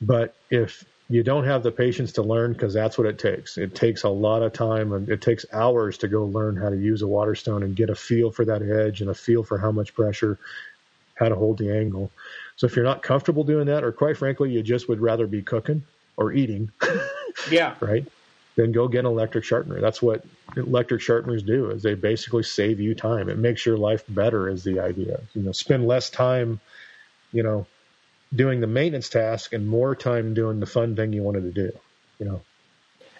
[0.00, 3.58] but if you don't have the patience to learn, because that's what it takes.
[3.58, 6.76] It takes a lot of time and it takes hours to go learn how to
[6.76, 9.72] use a Waterstone and get a feel for that edge and a feel for how
[9.72, 10.38] much pressure,
[11.16, 12.12] how to hold the angle.
[12.60, 15.40] So if you're not comfortable doing that, or quite frankly, you just would rather be
[15.40, 15.82] cooking
[16.18, 16.70] or eating,
[17.50, 17.74] yeah.
[17.80, 18.06] right?
[18.54, 19.80] Then go get an electric sharpener.
[19.80, 23.30] That's what electric sharpeners do is they basically save you time.
[23.30, 25.22] It makes your life better is the idea.
[25.32, 26.60] You know, spend less time,
[27.32, 27.66] you know,
[28.36, 31.72] doing the maintenance task and more time doing the fun thing you wanted to do.
[32.18, 32.42] You know.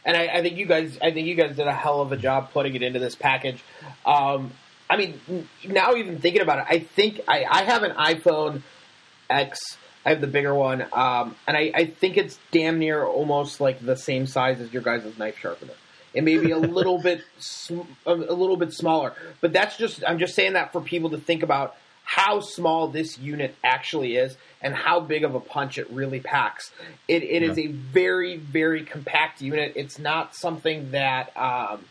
[0.05, 2.19] and I, I, think you guys, I think you guys did a hell of a
[2.19, 3.65] job putting it into this package.
[4.05, 4.53] Um,
[4.91, 8.61] I mean, now even thinking about it, I think I, I have an iPhone
[9.31, 9.79] X.
[10.05, 13.85] I have the bigger one, um, and I, I, think it's damn near almost like
[13.85, 15.75] the same size as your guys' knife sharpener.
[16.15, 17.23] It may be a little bit,
[18.07, 19.13] a, a little bit smaller,
[19.43, 20.03] but that's just.
[20.07, 24.37] I'm just saying that for people to think about how small this unit actually is
[24.61, 26.73] and how big of a punch it really packs.
[27.07, 27.51] It, it yeah.
[27.51, 29.75] is a very, very compact unit.
[29.77, 31.85] It's not something that um,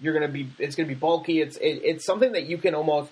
[0.00, 0.50] you're going to be.
[0.58, 1.40] It's going to be bulky.
[1.40, 3.10] It's it, it's something that you can almost.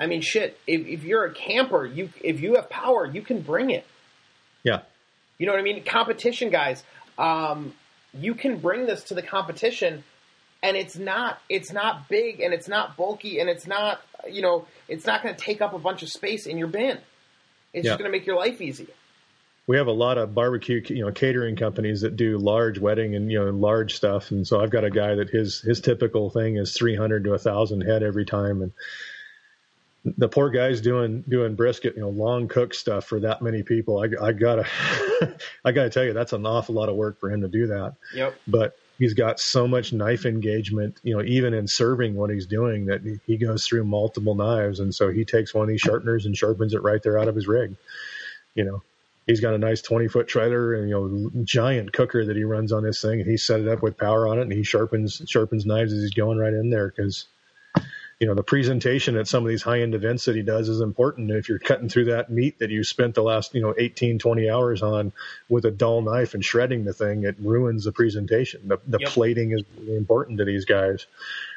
[0.00, 0.58] I mean, shit.
[0.66, 3.84] If, if you're a camper, you if you have power, you can bring it.
[4.62, 4.80] Yeah.
[5.38, 5.82] You know what I mean?
[5.84, 6.82] Competition guys,
[7.16, 7.74] um,
[8.12, 10.04] you can bring this to the competition,
[10.62, 14.66] and it's not it's not big and it's not bulky and it's not you know
[14.88, 16.98] it's not going to take up a bunch of space in your bin.
[17.72, 17.90] It's yeah.
[17.90, 18.88] just going to make your life easy.
[19.66, 23.30] We have a lot of barbecue, you know, catering companies that do large wedding and
[23.30, 26.56] you know large stuff, and so I've got a guy that his his typical thing
[26.56, 28.72] is 300 to 1,000 head every time, and
[30.16, 34.00] the poor guy's doing doing brisket, you know, long cook stuff for that many people.
[34.00, 34.66] I, I gotta
[35.64, 37.94] I gotta tell you, that's an awful lot of work for him to do that.
[38.14, 38.34] Yep.
[38.46, 42.86] But he's got so much knife engagement, you know, even in serving what he's doing
[42.86, 44.80] that he goes through multiple knives.
[44.80, 47.36] And so he takes one of these sharpeners and sharpens it right there out of
[47.36, 47.76] his rig.
[48.54, 48.82] You know,
[49.26, 52.72] he's got a nice 20 foot trailer and, you know, giant cooker that he runs
[52.72, 53.20] on this thing.
[53.20, 56.02] And he set it up with power on it and he sharpens, sharpens knives as
[56.02, 57.26] he's going right in there because
[58.20, 60.80] you know the presentation at some of these high end events that he does is
[60.80, 64.18] important if you're cutting through that meat that you spent the last you know 18
[64.18, 65.12] 20 hours on
[65.48, 69.10] with a dull knife and shredding the thing it ruins the presentation the, the yep.
[69.10, 71.06] plating is really important to these guys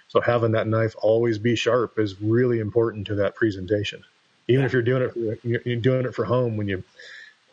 [0.07, 4.03] so having that knife always be sharp is really important to that presentation
[4.47, 4.65] even yeah.
[4.65, 6.83] if you're doing it for, you're doing it for home when you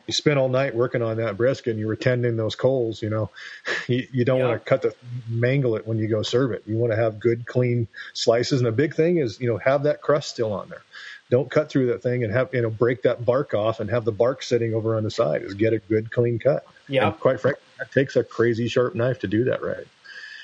[0.08, 3.10] you spent all night working on that brisket and you were tending those coals, you
[3.10, 3.30] know,
[3.86, 4.48] you, you don't yeah.
[4.48, 4.94] want to cut the
[5.28, 6.62] mangle it when you go serve it.
[6.66, 8.60] You want to have good, clean slices.
[8.60, 10.82] And the big thing is, you know, have that crust still on there.
[11.30, 14.06] Don't cut through that thing and have, you know, break that bark off and have
[14.06, 15.42] the bark sitting over on the side.
[15.42, 16.64] Is get a good, clean cut.
[16.88, 17.08] Yeah.
[17.08, 19.86] And quite frankly, it takes a crazy sharp knife to do that right.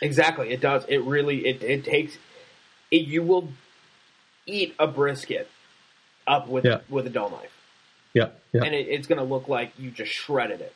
[0.02, 0.50] Exactly.
[0.50, 0.84] It does.
[0.88, 2.18] It really, it, it takes,
[2.90, 3.48] it, you will
[4.44, 5.48] eat a brisket
[6.26, 6.80] up with, yeah.
[6.90, 7.53] with a dull knife.
[8.14, 8.62] Yeah, yeah.
[8.64, 10.72] And it, it's going to look like you just shredded it.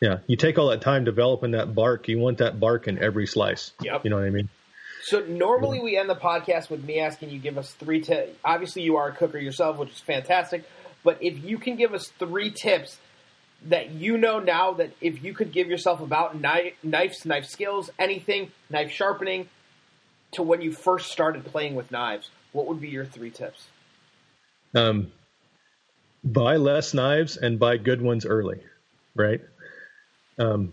[0.00, 2.08] Yeah, you take all that time developing that bark.
[2.08, 3.72] You want that bark in every slice.
[3.82, 4.04] Yep.
[4.04, 4.48] You know what I mean?
[5.02, 8.32] So normally we end the podcast with me asking you give us three tips.
[8.44, 10.64] Obviously, you are a cooker yourself, which is fantastic.
[11.02, 12.98] But if you can give us three tips
[13.66, 17.90] that you know now that if you could give yourself about knife, knives, knife skills,
[17.98, 19.48] anything, knife sharpening,
[20.32, 23.66] to when you first started playing with knives, what would be your three tips?
[24.74, 25.12] Um,
[26.22, 28.60] buy less knives and buy good ones early,
[29.14, 29.40] right?
[30.38, 30.72] Um,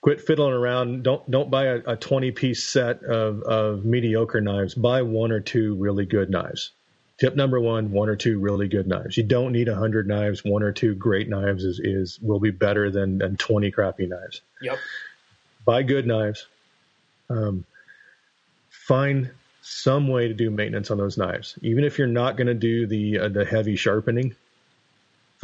[0.00, 1.02] quit fiddling around.
[1.02, 4.74] Don't don't buy a, a 20 piece set of, of mediocre knives.
[4.74, 6.70] Buy one or two really good knives.
[7.18, 9.16] Tip number one: one or two really good knives.
[9.16, 10.44] You don't need a hundred knives.
[10.44, 14.42] One or two great knives is, is will be better than than 20 crappy knives.
[14.60, 14.78] Yep.
[15.64, 16.46] Buy good knives.
[17.30, 17.64] Um,
[18.68, 19.30] find
[19.62, 22.86] some way to do maintenance on those knives, even if you're not going to do
[22.86, 24.36] the uh, the heavy sharpening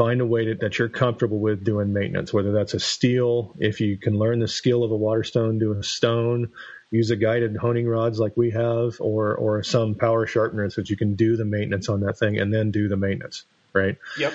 [0.02, 3.80] find a way to, that you're comfortable with doing maintenance, whether that's a steel, if
[3.80, 6.50] you can learn the skill of a waterstone, do a stone,
[6.90, 10.96] use a guided honing rods like we have, or, or some power sharpeners that you
[10.96, 13.96] can do the maintenance on that thing and then do the maintenance, right?
[14.18, 14.32] Yep.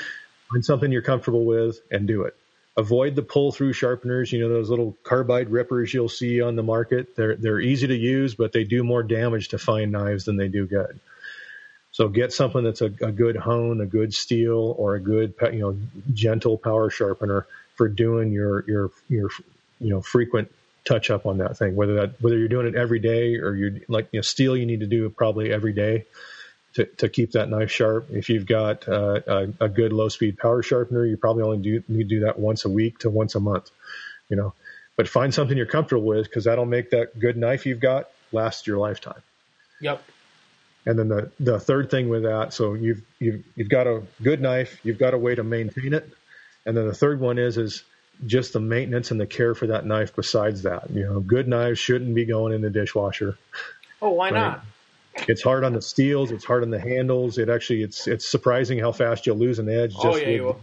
[0.50, 2.38] Find something you're comfortable with and do it.
[2.78, 6.64] Avoid the pull through sharpeners, you know, those little carbide rippers you'll see on the
[6.64, 7.14] market.
[7.18, 10.48] They're, they're easy to use, but they do more damage to fine knives than they
[10.48, 11.02] do good.
[11.98, 15.58] So get something that's a, a good hone, a good steel, or a good you
[15.58, 15.76] know
[16.14, 19.30] gentle power sharpener for doing your your your
[19.80, 20.52] you know frequent
[20.86, 21.76] touch up on that thing.
[21.76, 24.68] Whether that whether you're doing it every day or you're like you know steel, you
[24.68, 26.06] need to do probably every day
[26.76, 28.12] to, to keep that knife sharp.
[28.12, 31.84] If you've got uh, a, a, good low speed power sharpener, you probably only do,
[31.88, 33.72] need to do that once a week to once a month.
[34.30, 34.54] You know,
[34.98, 38.68] but find something you're comfortable with because that'll make that good knife you've got last
[38.68, 39.24] your lifetime.
[39.82, 40.04] Yep.
[40.86, 44.42] And then the, the third thing with that, so you've, you've, you've got a good
[44.42, 46.10] knife, you've got a way to maintain it.
[46.66, 47.84] And then the third one is, is
[48.26, 50.90] just the maintenance and the care for that knife besides that.
[50.90, 53.38] You know, good knives shouldn't be going in the dishwasher.
[54.02, 54.40] Oh, why right?
[54.40, 54.66] not?
[55.28, 56.32] It's hard on the steels.
[56.32, 57.38] It's hard on the handles.
[57.38, 59.94] It actually, it's, it's surprising how fast you'll lose an edge.
[59.98, 60.56] Oh, just oh, yeah, with,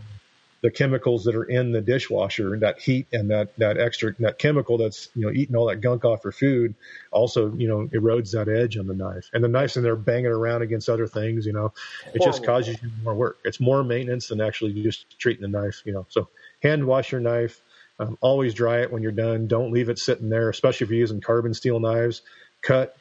[0.65, 4.79] the chemicals that are in the dishwasher, that heat and that that extra that chemical
[4.79, 6.75] that's you know eating all that gunk off your food,
[7.13, 9.31] also you know erodes that edge on the knife.
[9.35, 11.75] And the knife's in there banging around against other things, you know,
[12.15, 13.39] it just causes you more work.
[13.45, 16.07] It's more maintenance than actually just treating the knife, you know.
[16.11, 16.31] So
[16.65, 17.63] hand wash your knife,
[18.01, 19.49] Um, always dry it when you're done.
[19.49, 22.23] Don't leave it sitting there, especially if you're using carbon steel knives.
[22.63, 22.97] Cut,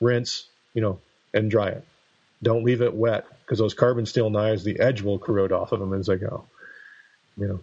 [0.00, 1.00] rinse, you know,
[1.34, 1.84] and dry it.
[2.42, 5.80] Don't leave it wet because those carbon steel knives, the edge will corrode off of
[5.80, 6.49] them as they go.
[7.40, 7.60] You know,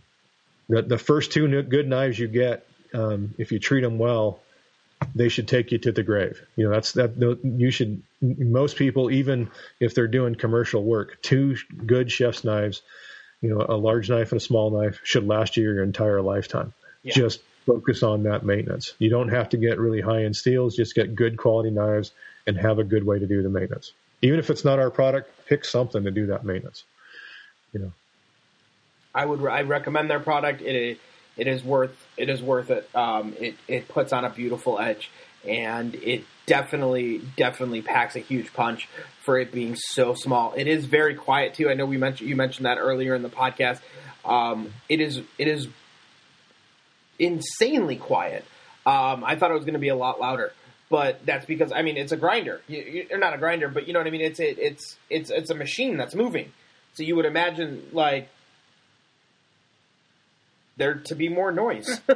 [0.68, 4.40] the, the first two good knives you get, um, if you treat them well,
[5.14, 6.42] they should take you to the grave.
[6.56, 9.50] You know, that's that you should, most people, even
[9.80, 11.56] if they're doing commercial work, two
[11.86, 12.82] good chef's knives,
[13.42, 16.74] you know, a large knife and a small knife should last you your entire lifetime.
[17.04, 17.14] Yeah.
[17.14, 18.94] Just focus on that maintenance.
[18.98, 22.12] You don't have to get really high end steels, just get good quality knives
[22.48, 23.92] and have a good way to do the maintenance.
[24.24, 26.84] Even if it's not our product, pick something to do that maintenance.
[27.74, 27.92] You know.
[29.18, 30.62] I would I recommend their product.
[30.62, 31.00] It
[31.38, 32.88] it is worth it is worth it.
[32.96, 35.10] Um, it it puts on a beautiful edge,
[35.48, 38.88] and it definitely definitely packs a huge punch
[39.24, 40.54] for it being so small.
[40.56, 41.68] It is very quiet too.
[41.68, 43.80] I know we mentioned you mentioned that earlier in the podcast.
[44.24, 45.68] Um, it is it is
[47.18, 48.46] insanely quiet.
[48.86, 50.54] Um, I thought it was going to be a lot louder,
[50.90, 52.62] but that's because I mean it's a grinder.
[52.68, 54.22] You, are not a grinder, but you know what I mean.
[54.22, 56.54] It's it, it's it's it's a machine that's moving.
[56.94, 58.30] So you would imagine like
[60.78, 62.00] there to be more noise.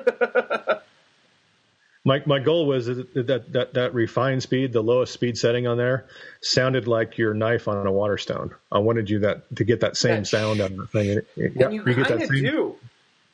[2.06, 5.78] my my goal was that, that that that refined speed, the lowest speed setting on
[5.78, 6.08] there,
[6.42, 8.56] sounded like your knife on a waterstone.
[8.72, 11.10] I wanted you that to get that same that sound on the thing.
[11.10, 12.76] It, it, yeah, you, you get that same, do.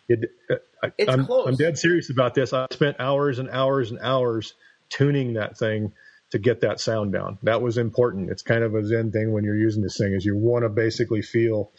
[0.10, 1.48] It, uh, I, it's I'm, close.
[1.48, 2.54] I'm dead serious about this.
[2.54, 4.54] I spent hours and hours and hours
[4.90, 5.92] tuning that thing
[6.32, 7.38] to get that sound down.
[7.44, 8.30] That was important.
[8.30, 10.70] It's kind of a zen thing when you're using this thing is you want to
[10.70, 11.72] basically feel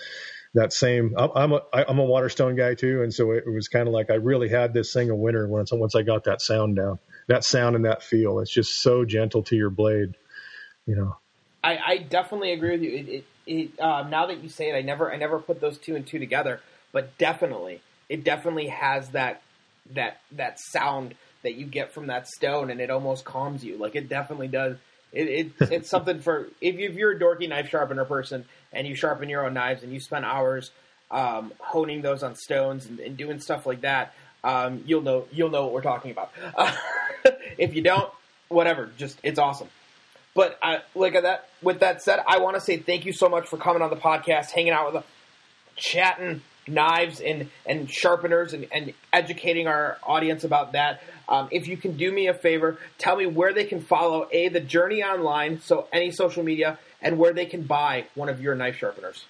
[0.54, 1.14] that same.
[1.16, 4.14] I'm a I'm a Waterstone guy too, and so it was kind of like I
[4.14, 7.76] really had this thing a winner once once I got that sound down, that sound
[7.76, 8.40] and that feel.
[8.40, 10.14] It's just so gentle to your blade,
[10.86, 11.16] you know.
[11.62, 12.90] I, I definitely agree with you.
[12.90, 15.78] It, it, it um, now that you say it, I never I never put those
[15.78, 16.60] two and two together,
[16.92, 19.42] but definitely it definitely has that
[19.94, 23.76] that that sound that you get from that stone, and it almost calms you.
[23.76, 24.76] Like it definitely does.
[25.12, 28.94] It, it it's something for if, if you're a dorky knife sharpener person and you
[28.94, 30.70] sharpen your own knives and you spend hours
[31.10, 34.14] um, honing those on stones and, and doing stuff like that.
[34.44, 36.30] Um, you'll know you'll know what we're talking about.
[36.54, 36.74] Uh,
[37.58, 38.12] if you don't,
[38.48, 39.68] whatever, just it's awesome.
[40.34, 41.48] But uh, like that.
[41.62, 43.96] With that said, I want to say thank you so much for coming on the
[43.96, 45.08] podcast, hanging out with us,
[45.74, 51.02] chatting knives and, and sharpeners and, and educating our audience about that.
[51.28, 54.48] Um, if you can do me a favor, tell me where they can follow a
[54.48, 58.54] the journey online, so any social media, and where they can buy one of your
[58.54, 59.24] knife sharpeners.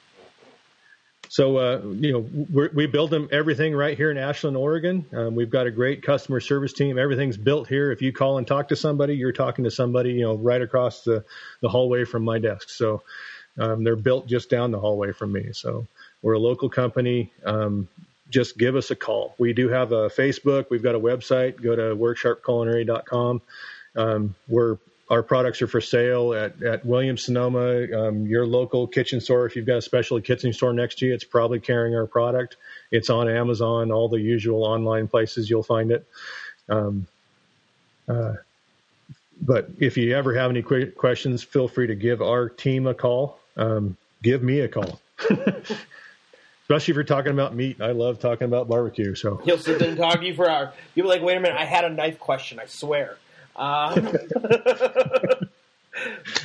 [1.30, 5.04] So uh, you know we build them everything right here in Ashland, Oregon.
[5.12, 6.98] Um, we've got a great customer service team.
[6.98, 7.92] Everything's built here.
[7.92, 11.02] If you call and talk to somebody, you're talking to somebody you know right across
[11.02, 11.24] the
[11.60, 12.70] the hallway from my desk.
[12.70, 13.02] So
[13.58, 15.52] um, they're built just down the hallway from me.
[15.52, 15.86] So
[16.22, 17.32] we're a local company.
[17.44, 17.88] Um,
[18.30, 19.34] just give us a call.
[19.38, 20.66] We do have a Facebook.
[20.70, 21.62] We've got a website.
[21.62, 23.40] Go to worksharpculinary.com.
[23.96, 24.76] Um, we're
[25.10, 29.46] our products are for sale at, at Williams Sonoma, um, your local kitchen store.
[29.46, 32.56] If you've got a specialty kitchen store next to you, it's probably carrying our product.
[32.90, 36.06] It's on Amazon, all the usual online places you'll find it.
[36.68, 37.06] Um,
[38.06, 38.34] uh,
[39.40, 43.38] but if you ever have any questions, feel free to give our team a call.
[43.56, 45.00] Um, give me a call.
[46.68, 47.80] especially if you're talking about meat.
[47.80, 49.14] I love talking about barbecue.
[49.14, 50.74] So he'll sit there and talk to you for hours.
[50.94, 52.58] You'll be like, "Wait a minute, I had a knife question.
[52.58, 53.16] I swear."
[53.56, 54.12] Um.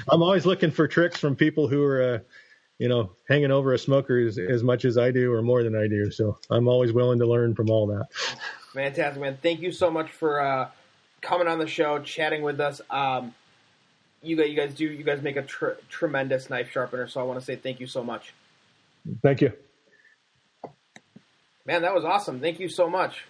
[0.09, 2.19] I'm always looking for tricks from people who are, uh,
[2.79, 5.75] you know, hanging over a smoker as, as much as I do or more than
[5.75, 6.09] I do.
[6.09, 8.07] So I'm always willing to learn from all that.
[8.73, 9.37] Fantastic, man!
[9.43, 10.69] Thank you so much for uh,
[11.21, 12.79] coming on the show, chatting with us.
[12.89, 13.35] Um,
[14.21, 17.07] you guys, you guys do, you guys make a tr- tremendous knife sharpener.
[17.09, 18.33] So I want to say thank you so much.
[19.21, 19.51] Thank you.
[21.65, 22.39] Man, that was awesome.
[22.39, 23.23] Thank you so much.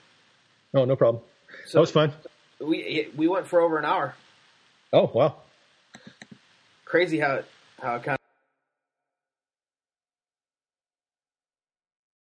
[0.73, 1.23] Oh, no problem.
[1.65, 2.11] So that was fun.
[2.59, 4.15] We we went for over an hour.
[4.91, 5.36] Oh wow!
[6.86, 7.43] Crazy how
[7.81, 8.22] how it kind of